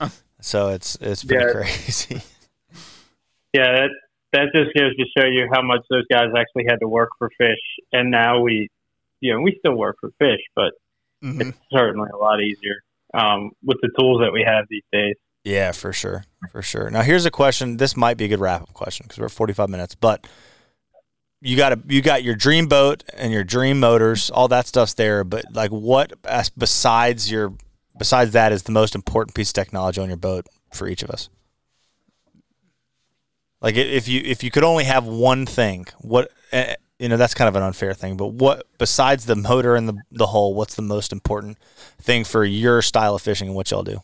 [0.00, 0.08] know?
[0.42, 1.52] so it's it's pretty Yeah.
[1.52, 2.20] crazy.
[3.56, 3.90] Yeah, that
[4.32, 7.30] that just goes to show you how much those guys actually had to work for
[7.38, 8.68] fish, and now we,
[9.20, 10.72] you know, we still work for fish, but
[11.24, 11.40] Mhm.
[11.40, 12.76] it's certainly a lot easier
[13.14, 15.14] um, with the tools that we have these days.
[15.44, 16.90] Yeah, for sure, for sure.
[16.90, 17.76] Now here's a question.
[17.78, 20.26] This might be a good wrap up question because we're at 45 minutes, but
[21.40, 24.94] you got a you got your dream boat and your dream motors, all that stuff's
[24.94, 25.22] there.
[25.24, 26.12] But like, what
[26.58, 27.54] besides your
[27.98, 31.10] besides that is the most important piece of technology on your boat for each of
[31.10, 31.30] us?
[33.60, 37.34] Like, if you if you could only have one thing, what eh, you know, that's
[37.34, 38.16] kind of an unfair thing.
[38.16, 41.58] But what besides the motor and the the hull, what's the most important
[42.00, 44.02] thing for your style of fishing and what y'all do?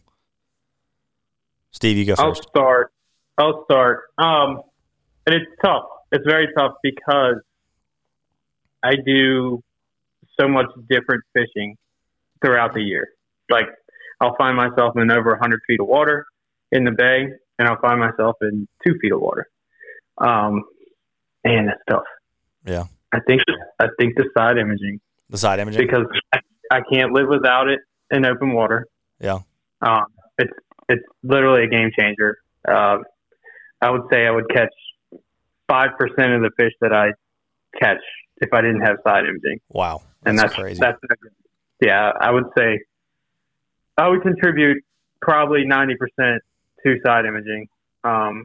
[1.70, 2.20] Steve, you go first.
[2.22, 2.92] I'll start.
[3.38, 4.02] I'll start.
[4.18, 4.62] Um,
[5.26, 5.84] and it's tough.
[6.10, 7.36] It's very tough because
[8.82, 9.62] I do
[10.38, 11.76] so much different fishing
[12.44, 13.08] throughout the year.
[13.48, 13.66] Like
[14.20, 16.26] I'll find myself in over 100 feet of water
[16.70, 17.28] in the bay,
[17.58, 19.46] and I'll find myself in two feet of water.
[20.18, 20.64] Um,
[21.44, 22.04] and it's tough.
[22.64, 22.84] Yeah.
[23.12, 23.42] I think
[23.78, 25.00] I think the side imaging
[25.30, 25.86] The side imaging.
[25.86, 26.38] because I,
[26.70, 27.80] I can't live without it
[28.10, 28.86] in open water.
[29.20, 29.40] Yeah.
[29.80, 30.04] Um,
[30.38, 30.52] it's
[30.88, 32.38] it's literally a game changer.
[32.66, 33.02] Um,
[33.80, 34.72] I would say I would catch
[35.68, 37.08] five percent of the fish that I
[37.78, 37.98] catch
[38.38, 39.60] if I didn't have side imaging.
[39.68, 40.80] Wow, and that's that's crazy.
[40.80, 40.98] That's
[41.80, 42.12] yeah.
[42.18, 42.80] I would say
[43.98, 44.82] I would contribute
[45.20, 46.42] probably ninety percent
[46.86, 47.68] to side imaging.
[48.04, 48.44] Um,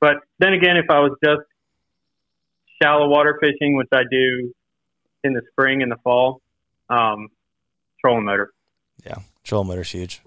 [0.00, 1.42] but then again, if I was just
[2.82, 4.52] shallow water fishing, which I do
[5.24, 6.40] in the spring and the fall,
[6.88, 7.28] um,
[8.00, 8.50] trolling motor.
[9.04, 10.22] Yeah, trolling motor's huge.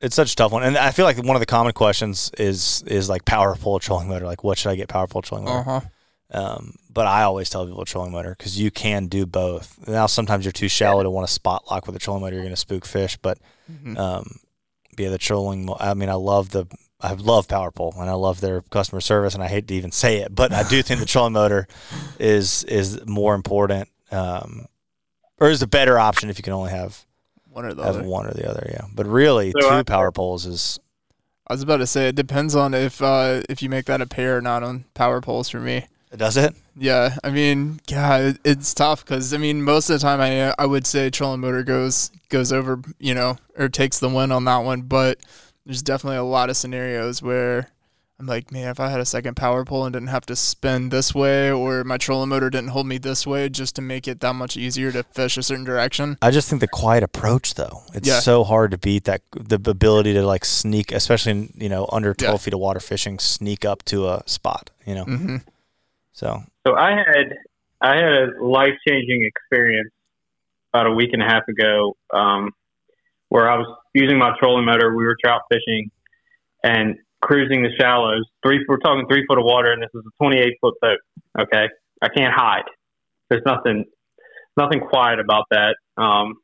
[0.00, 2.82] It's such a tough one, and I feel like one of the common questions is
[2.86, 4.24] is like power pole trolling motor.
[4.24, 5.58] Like, what should I get power pole trolling motor?
[5.58, 5.80] Uh huh.
[6.32, 9.86] Um, but I always tell people trolling motor because you can do both.
[9.88, 12.36] Now sometimes you're too shallow to want to spot lock with a trolling motor.
[12.36, 13.38] You're going to spook fish, but
[13.70, 13.98] Mhm.
[13.98, 14.36] um,
[14.98, 15.66] yeah, the trolling.
[15.66, 16.66] mo- I mean, I love the
[17.00, 19.90] I love power pole and I love their customer service, and I hate to even
[19.92, 21.66] say it, but I do think the trolling motor
[22.18, 24.66] is is more important, um,
[25.38, 27.04] or is a better option if you can only have
[27.48, 28.04] One or the have other.
[28.04, 28.68] one or the other.
[28.70, 30.78] Yeah, but really, So two I- power poles is
[31.46, 34.06] I was about to say it depends on if uh, if you make that a
[34.06, 35.86] pair or not on power poles for me.
[36.18, 36.54] Does it.
[36.76, 40.54] Yeah, I mean, God, it- it's tough because I mean, most of the time I
[40.58, 44.44] I would say trolling motor goes goes over, you know, or takes the win on
[44.44, 44.82] that one.
[44.82, 45.18] But
[45.66, 47.68] there's definitely a lot of scenarios where
[48.18, 50.90] I'm like, man, if I had a second power pole and didn't have to spin
[50.90, 54.20] this way, or my trolling motor didn't hold me this way, just to make it
[54.20, 56.18] that much easier to fish a certain direction.
[56.20, 58.20] I just think the quiet approach, though, it's Yeah.
[58.20, 62.40] so hard to beat that the ability to like sneak, especially you know under twelve
[62.40, 62.44] Yeah.
[62.44, 64.68] feet of water fishing, sneak up to a spot.
[64.84, 65.36] You know, hmm
[66.20, 67.34] so So I had
[67.80, 69.90] I had a life changing experience
[70.72, 72.50] about a week and a half ago, um,
[73.30, 74.94] where I was using my trolling motor.
[74.94, 75.90] We were trout fishing
[76.62, 78.28] and cruising the shallows.
[78.44, 80.98] Three we're talking three foot of water, and this is a twenty eight foot boat.
[81.40, 81.68] Okay,
[82.02, 82.68] I can't hide.
[83.30, 83.86] There's nothing
[84.58, 85.76] nothing quiet about that.
[85.96, 86.34] Um,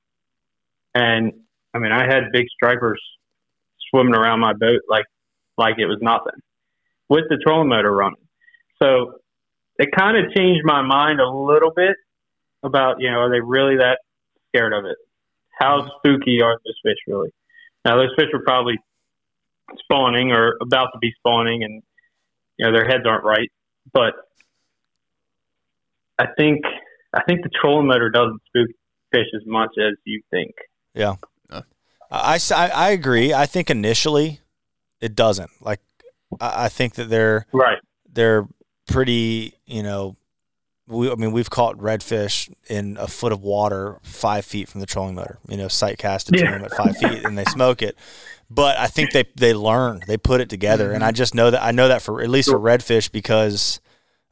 [0.95, 1.33] and
[1.74, 3.03] I mean, I had big stripers
[3.91, 5.05] swimming around my boat like
[5.59, 6.41] like it was nothing
[7.11, 8.24] with the trolling motor running.
[8.83, 9.20] So
[9.79, 11.97] it kind of changed my mind a little bit
[12.62, 13.99] about you know are they really that
[14.49, 14.97] scared of it?
[15.59, 15.89] How mm-hmm.
[15.99, 17.31] spooky are those fish really?
[17.85, 18.79] Now those fish are probably
[19.79, 21.83] spawning or about to be spawning, and
[22.57, 23.51] you know their heads aren't right.
[23.93, 24.14] But
[26.18, 26.62] I think
[27.14, 28.68] I think the trolling motor doesn't spook
[29.12, 30.55] fish as much as you think.
[32.11, 33.33] I, I, I agree.
[33.33, 34.41] I think initially
[35.01, 35.51] it doesn't.
[35.61, 35.81] Like
[36.41, 37.79] I, I think that they're Right.
[38.12, 38.47] they're
[38.87, 39.55] pretty.
[39.66, 40.16] You know,
[40.87, 44.87] we I mean we've caught redfish in a foot of water, five feet from the
[44.87, 45.39] trolling motor.
[45.49, 47.97] You know, sight casted to them at five feet, and they smoke it.
[48.49, 51.62] But I think they they learn, they put it together, and I just know that
[51.62, 53.80] I know that for at least for redfish because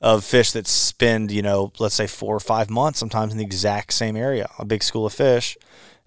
[0.00, 3.44] of fish that spend you know let's say four or five months sometimes in the
[3.44, 5.57] exact same area, a big school of fish.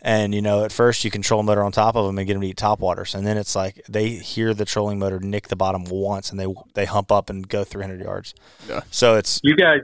[0.01, 2.41] And you know, at first you control motor on top of them and get them
[2.41, 5.55] to eat top waters, and then it's like they hear the trolling motor nick the
[5.55, 6.45] bottom once, and they
[6.75, 8.35] they hump up and go 300 yards.
[8.69, 8.81] Yeah.
[8.91, 9.79] So it's You guys,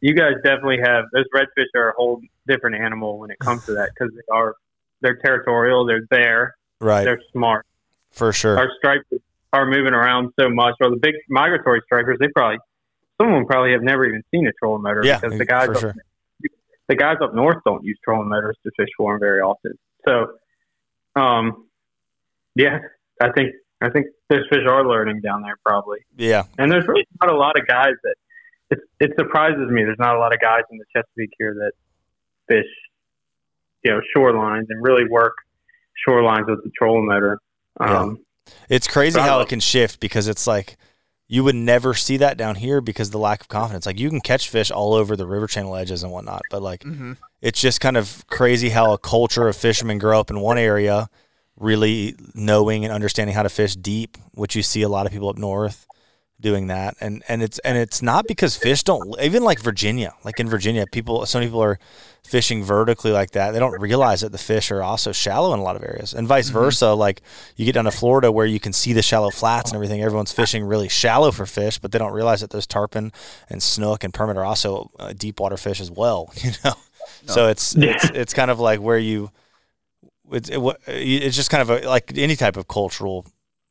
[0.00, 3.72] you guys definitely have those redfish are a whole different animal when it comes to
[3.72, 4.54] that because they are
[5.00, 7.66] they're territorial, they're there, right they're smart.
[8.12, 8.56] for sure.
[8.56, 9.20] Our stripers
[9.52, 12.58] are moving around so much, or the big migratory stripers, they probably
[13.20, 15.66] some of them probably have never even seen a trolling motor Yeah, because the guys
[15.66, 15.94] for up, sure.
[16.88, 19.72] The guys up north don't use trolling motors to fish for them very often.
[20.06, 21.66] So, um,
[22.54, 22.78] yeah,
[23.20, 25.98] I think I think those fish are learning down there probably.
[26.16, 28.14] Yeah, And there's really not a lot of guys that
[28.70, 29.84] it, it surprises me.
[29.84, 31.72] There's not a lot of guys in the Chesapeake here that
[32.48, 32.70] fish,
[33.84, 35.34] you know, shorelines and really work
[36.06, 37.38] shorelines with the trolling motor.
[37.78, 38.18] Um,
[38.68, 40.76] it's crazy how it can shift because it's like
[41.28, 43.86] you would never see that down here because of the lack of confidence.
[43.86, 46.82] Like you can catch fish all over the river channel edges and whatnot, but like
[46.82, 47.12] hmm
[47.42, 51.08] it's just kind of crazy how a culture of fishermen grow up in one area,
[51.58, 55.28] really knowing and understanding how to fish deep, which you see a lot of people
[55.28, 55.85] up north
[56.40, 56.96] doing that.
[57.00, 60.86] And and it's and it's not because fish don't even like Virginia, like in Virginia,
[60.86, 61.78] people so many people are
[62.24, 63.52] fishing vertically like that.
[63.52, 66.12] They don't realize that the fish are also shallow in a lot of areas.
[66.12, 67.22] And vice versa, like
[67.54, 70.02] you get down to Florida where you can see the shallow flats and everything.
[70.02, 73.12] Everyone's fishing really shallow for fish, but they don't realize that those tarpon
[73.48, 76.74] and snook and permit are also uh, deep water fish as well, you know.
[77.26, 77.94] So it's Yeah.
[77.94, 79.30] it's it's kind of like where you
[80.32, 80.58] it's it,
[80.88, 83.24] it's just kind of a, like any type of cultural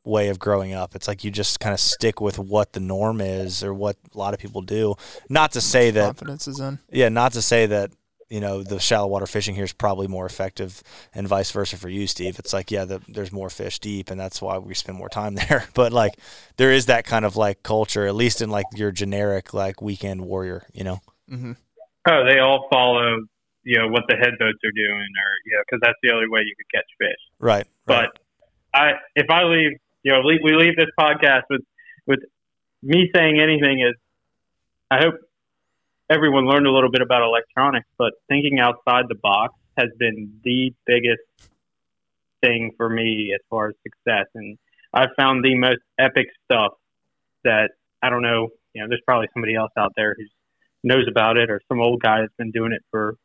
[0.06, 0.96] way of growing up.
[0.96, 4.18] It's like you just kind of stick with what the norm is or what a
[4.18, 4.96] lot of people do.
[5.30, 6.80] Not to say that Confidence is in.
[6.92, 7.92] yeah, not to say that
[8.30, 10.82] you know the shallow water fishing here is probably more effective
[11.14, 12.40] and vice versa for you, Steve.
[12.40, 15.36] It's like yeah, the, there's more fish deep, and that's why we spend more time
[15.50, 15.66] there.
[15.74, 16.14] But like
[16.58, 20.22] there is that kind of like culture, at least in like your generic like weekend
[20.22, 21.00] warrior, you know.
[21.30, 21.54] hmm
[22.08, 23.18] oh, they all follow,
[23.64, 26.28] you know, what the head boats are doing, or you know, because that's the only
[26.30, 27.22] way you could catch fish.
[27.40, 27.68] Right.
[27.88, 28.08] right.
[28.14, 29.72] But I, if I leave,
[30.06, 31.62] You know, we, we leave this podcast with
[32.06, 32.20] with
[32.84, 33.96] me saying anything is.
[34.92, 35.16] I hope
[36.12, 40.72] everyone learned a little bit about electronics, but thinking outside the box has been the
[40.86, 41.24] biggest
[42.40, 44.28] thing for me as far as success.
[44.36, 44.60] And
[44.94, 46.74] I've found the most epic stuff
[47.44, 47.72] that
[48.04, 48.50] I don't know.
[48.76, 50.26] You know, there's probably somebody else out there who
[50.84, 53.16] knows about it, or some old guy that's been doing it for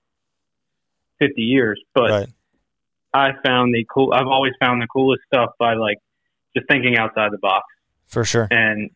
[1.18, 1.78] 50 years.
[1.94, 2.28] But Right.
[3.12, 4.14] I found the cool.
[4.14, 5.98] I've always found the coolest stuff by like
[6.56, 7.64] just thinking outside the box
[8.08, 8.48] For sure.
[8.50, 8.90] and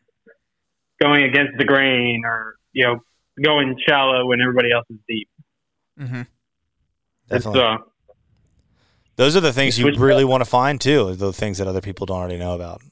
[1.01, 3.01] going against the grain, or you know,
[3.43, 5.29] going shallow when everybody else is deep.
[6.01, 6.23] Mm-hmm.
[7.29, 7.61] Definitely.
[7.61, 7.77] uh,
[9.17, 11.15] Those are the things you Switch really want to find too.
[11.15, 12.83] The things that other people don't already know about.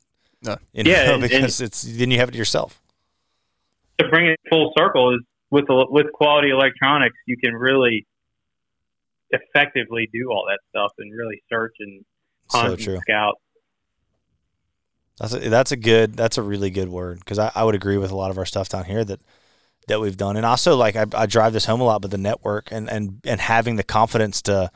[0.42, 0.56] No.
[0.72, 2.80] You know, Yeah, and- because it's then you have it yourself.
[3.98, 8.06] to bring it full circle is with with quality electronics, you can really
[9.30, 12.04] effectively do all that stuff and really search and
[12.50, 12.98] hunt So and true.
[13.08, 13.34] scout.
[15.22, 16.16] That's a, that's a good.
[16.16, 18.44] That's a really good word because I, I would agree with a lot of our
[18.44, 19.20] stuff down here that
[19.88, 22.18] that we've done, and also like I, I drive this home a lot, but the
[22.18, 24.70] network and and and having the confidence to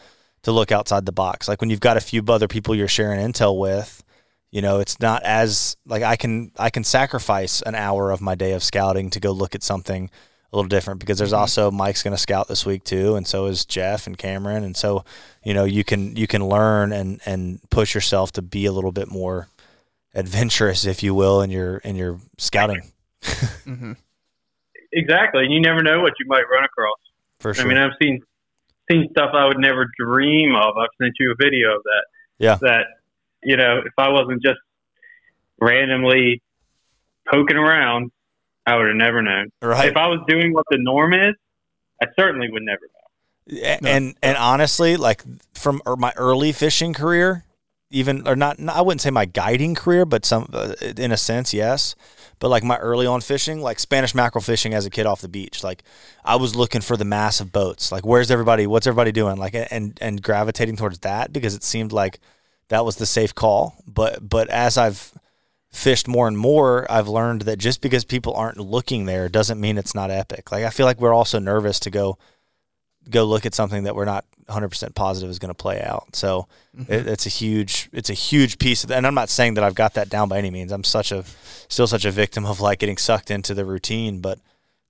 [0.44, 1.49] to look outside the box.
[1.49, 4.05] Like when you've got a few other people you're sharing intel with,
[4.53, 8.36] you know, it's not as like I can I can sacrifice an hour of my
[8.36, 10.09] day of scouting to go look at something
[10.53, 11.38] a little different because there's Mhm.
[11.38, 14.76] also Mike's going to scout this week too, and so is Jeff and Cameron, and
[14.76, 15.05] so
[15.42, 18.92] you know you can you can learn and and push yourself to be a little
[18.92, 19.49] bit more
[20.16, 22.82] adventurous, if you will, in your in your scouting
[23.22, 23.92] Mm-hmm.
[24.92, 26.96] Exactly, and you never know what you might run across.
[27.40, 27.64] for sure.
[27.64, 28.20] I mean, I've seen
[28.90, 30.76] seen stuff I would never dream of.
[30.78, 32.04] I've sent you a video of that.
[32.38, 32.58] Yeah.
[32.62, 32.86] That
[33.42, 34.58] you know, if I wasn't just
[35.60, 36.42] randomly
[37.30, 38.10] poking around,
[38.64, 39.50] I would have never known.
[39.60, 39.88] right.
[39.88, 41.34] If I was doing what the norm is,
[42.02, 43.60] I certainly would never know.
[43.62, 43.88] A- No.
[43.90, 45.22] and and honestly, like
[45.54, 47.44] from er- my early fishing career,
[47.91, 51.55] even or not, I wouldn't say my guiding career, but some uh, in a sense,
[51.55, 51.95] yes.
[52.39, 55.28] But like my early on fishing, like Spanish mackerel fishing as a kid off the
[55.28, 55.82] beach, like
[56.24, 57.91] I was looking for the massive boats.
[57.91, 58.66] Like, where's everybody?
[58.66, 59.37] What's everybody doing?
[59.37, 62.18] Like, and and gravitating towards that because it seemed like
[62.68, 63.76] that was the safe call.
[63.87, 65.16] But but as I've
[65.70, 69.78] fished more and more, I've learned that just because people aren't looking there doesn't mean
[69.78, 70.51] it's not epic.
[70.51, 72.18] Like I feel like we're also nervous to go
[73.11, 76.14] go look at something that we're not 100% positive is going to play out.
[76.14, 76.46] So
[76.76, 76.92] Mm-hmm.
[76.92, 78.98] it, it's a huge it's a huge piece of that.
[78.98, 80.72] And I'm not saying that I've got that down by any means.
[80.72, 81.24] I'm such a
[81.68, 84.38] still such a victim of like getting sucked into the routine, but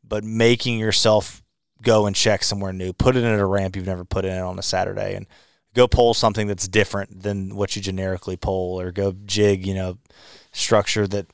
[0.02, 1.44] but making yourself
[1.82, 4.36] go and check somewhere new, put it in at a ramp you've never put in
[4.36, 5.26] on a Saturday and
[5.74, 9.96] go pull something that's different than what you generically pull or go jig, you know,
[10.52, 11.26] structure that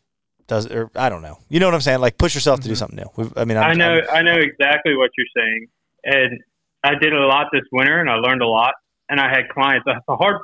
[0.49, 1.39] does or I don't know.
[1.49, 2.01] You know what I'm saying?
[2.01, 2.76] Like push yourself to do Mhm.
[2.76, 3.11] something new.
[3.16, 5.66] We've, I mean, I'm, I know, I'm- I know exactly what you're saying,
[6.05, 6.41] and
[6.85, 8.74] I did a lot this winter, and I learned a lot.
[9.09, 9.85] And I had clients.
[9.87, 10.41] It's a hard,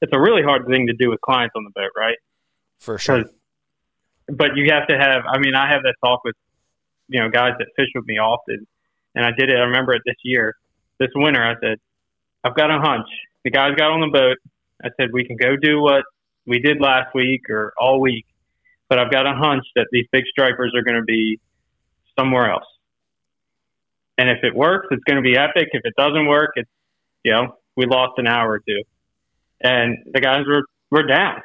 [0.00, 2.16] it's a really hard thing to do with clients on the boat, right?
[2.82, 3.24] for sure.
[4.28, 5.22] But you have to have.
[5.26, 6.34] I mean, I have that talk with,
[7.08, 8.66] you know, guys that fish with me often,
[9.14, 9.56] and I did it.
[9.56, 10.56] I remember it this year,
[10.98, 11.42] this winter.
[11.42, 11.78] I said,
[12.44, 13.06] I've got a hunch.
[13.44, 14.38] The guys got on the boat.
[14.84, 16.04] I said we can go do what
[16.44, 18.26] we did last week or all week,
[18.88, 21.38] but I've got a hunch that these big stripers are going to be
[22.18, 22.66] somewhere else.
[24.18, 25.68] And if it works, it's going to be epic.
[25.72, 26.70] If it doesn't work, it's
[27.24, 28.82] you know we lost an hour or two,
[29.60, 31.40] and the guys were were down.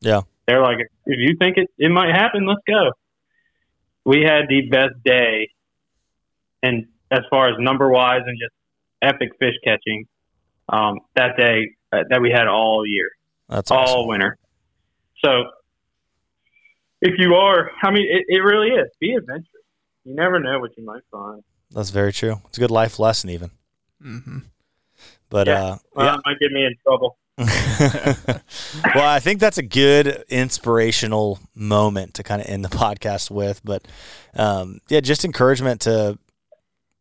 [0.00, 0.22] Yeah.
[0.46, 2.92] they're like, if you think it it might happen, let's go.
[4.04, 5.50] We had the best day,
[6.62, 8.54] and as far as number wise and just
[9.00, 10.06] epic fish catching,
[10.68, 13.10] um, that day uh, that we had all year
[13.48, 13.96] That's awesome.
[13.96, 14.36] all winter.
[15.24, 15.44] So
[17.00, 18.88] if you are, I mean, it, it really is.
[19.00, 19.46] Be adventurous.
[20.04, 21.42] You never know what you might find.
[21.70, 22.40] That's very true.
[22.48, 23.50] It's a good life lesson, even.
[24.04, 24.38] Mm-hmm.
[25.30, 25.62] But Yeah.
[25.64, 26.14] uh, Well, yeah.
[26.14, 27.18] it might get me in trouble.
[27.38, 33.60] well, I think that's a good inspirational moment to kind of end the podcast with.
[33.64, 33.86] But
[34.34, 36.18] um, yeah, just encouragement to,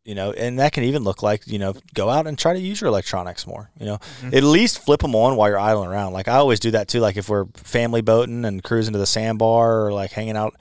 [0.05, 2.59] you know, and that can even look like, you know, go out and try to
[2.59, 3.71] use your electronics more.
[3.79, 4.35] You know, Mhm.
[4.35, 6.13] at least flip them on while you're idling around.
[6.13, 6.99] Like I always do that too.
[6.99, 10.55] Like if we're family boating and cruising to the sandbar or like hanging out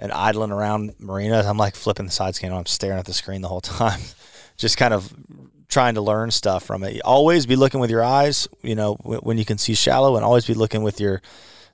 [0.00, 2.52] and idling around marinas, I'm like flipping the side scan.
[2.52, 4.00] I'm staring at the screen the whole time,
[4.56, 5.12] just kind of
[5.68, 7.00] trying to learn stuff from it.
[7.02, 10.46] Always be looking with your eyes, you know, when you can see shallow, and always
[10.46, 11.22] be looking with your,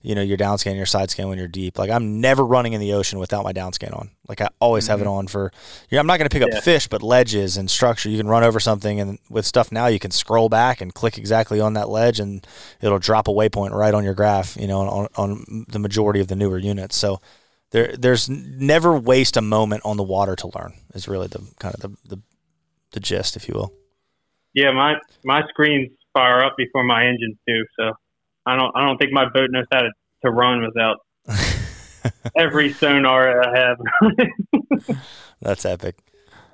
[0.02, 1.78] you know, your down scan, your side scan when you're deep.
[1.78, 4.10] Like I'm never running in the ocean without my down scan on.
[4.28, 5.12] Like I always have it mm-hmm.
[5.12, 5.52] on for.
[5.88, 6.60] You know, I'm not going to pick up Yeah.
[6.60, 8.10] fish, but ledges and structure.
[8.10, 11.16] You can run over something, and with stuff now, you can scroll back and click
[11.16, 12.46] exactly on that ledge, and
[12.80, 14.56] it'll drop a waypoint right on your graph.
[14.56, 16.96] You know, on, on the majority of the newer units.
[16.96, 17.20] So.
[17.70, 20.74] There, there's never waste a moment on the water to learn.
[20.94, 22.22] Is really the kind of the, the,
[22.92, 23.72] the gist, if you will.
[24.54, 24.94] Yeah, my
[25.24, 27.64] my screens fire up before my engines do.
[27.78, 27.92] So
[28.46, 29.90] I don't I don't think my boat knows how to,
[30.24, 30.98] to run without
[32.36, 34.98] every sonar I have.
[35.42, 35.96] That's epic.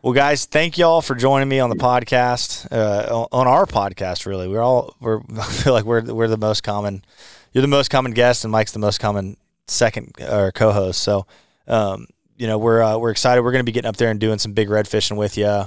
[0.03, 4.27] Well, guys, thank y'all for joining me on the podcast, uh, on our podcast.
[4.27, 7.05] Really, we're all we're I feel like we're we're the most common.
[7.53, 9.37] You're the most common guest, and Mike's the most common
[9.73, 11.01] second or co-host.
[11.03, 11.27] So,
[11.67, 12.07] um,
[12.37, 13.43] you know, we're uh, we're excited.
[13.43, 15.67] We're going to be getting up there and doing some big red fishing with you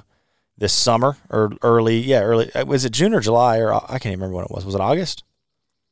[0.57, 1.99] this summer or early.
[1.99, 2.53] Yeah, early.
[2.53, 4.65] Uh, was it June or July or I can't even remember when it was.
[4.65, 5.23] Was it August?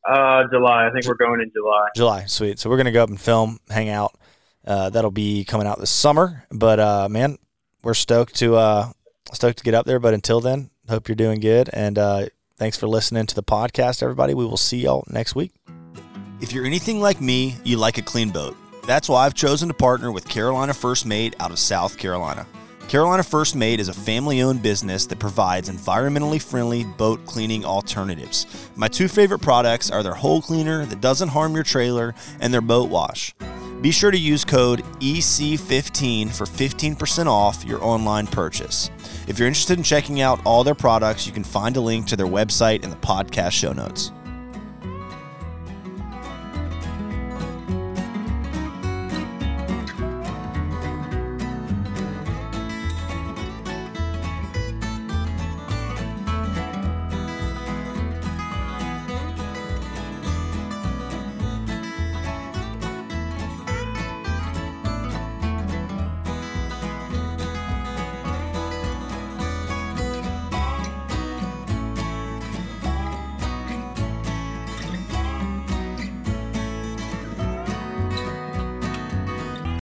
[0.07, 0.88] Uh, July.
[0.88, 1.88] I think we're going in July.
[1.95, 2.59] July, sweet.
[2.59, 4.18] So we're gonna go up and film, hang out.
[4.66, 6.45] Uh, that'll be coming out this summer.
[6.51, 7.38] But uh, man,
[7.84, 8.91] we're stoked to uh,
[9.32, 9.99] stoked to get up there.
[9.99, 11.70] But until then, hope you're doing good.
[11.72, 12.26] And uh,
[12.57, 14.34] thanks for listening to the podcast, everybody.
[14.34, 15.51] We will see y'all next week.
[16.44, 18.58] If you're anything like me, you like a clean boat.
[18.86, 22.46] That's why I've chosen to partner with Carolina First Mate out of South Carolina.
[22.89, 28.46] Carolina First Mate is a family owned business that provides environmentally friendly boat cleaning alternatives.
[28.76, 32.60] My two favorite products are their hull cleaner that doesn't harm your trailer and their
[32.60, 33.34] boat wash.
[33.80, 38.91] Be sure to use code EC15 for 15% off your online purchase.
[39.30, 42.18] If you're interested in checking out all their products, you can find a link to
[42.18, 44.12] their website in the podcast show notes.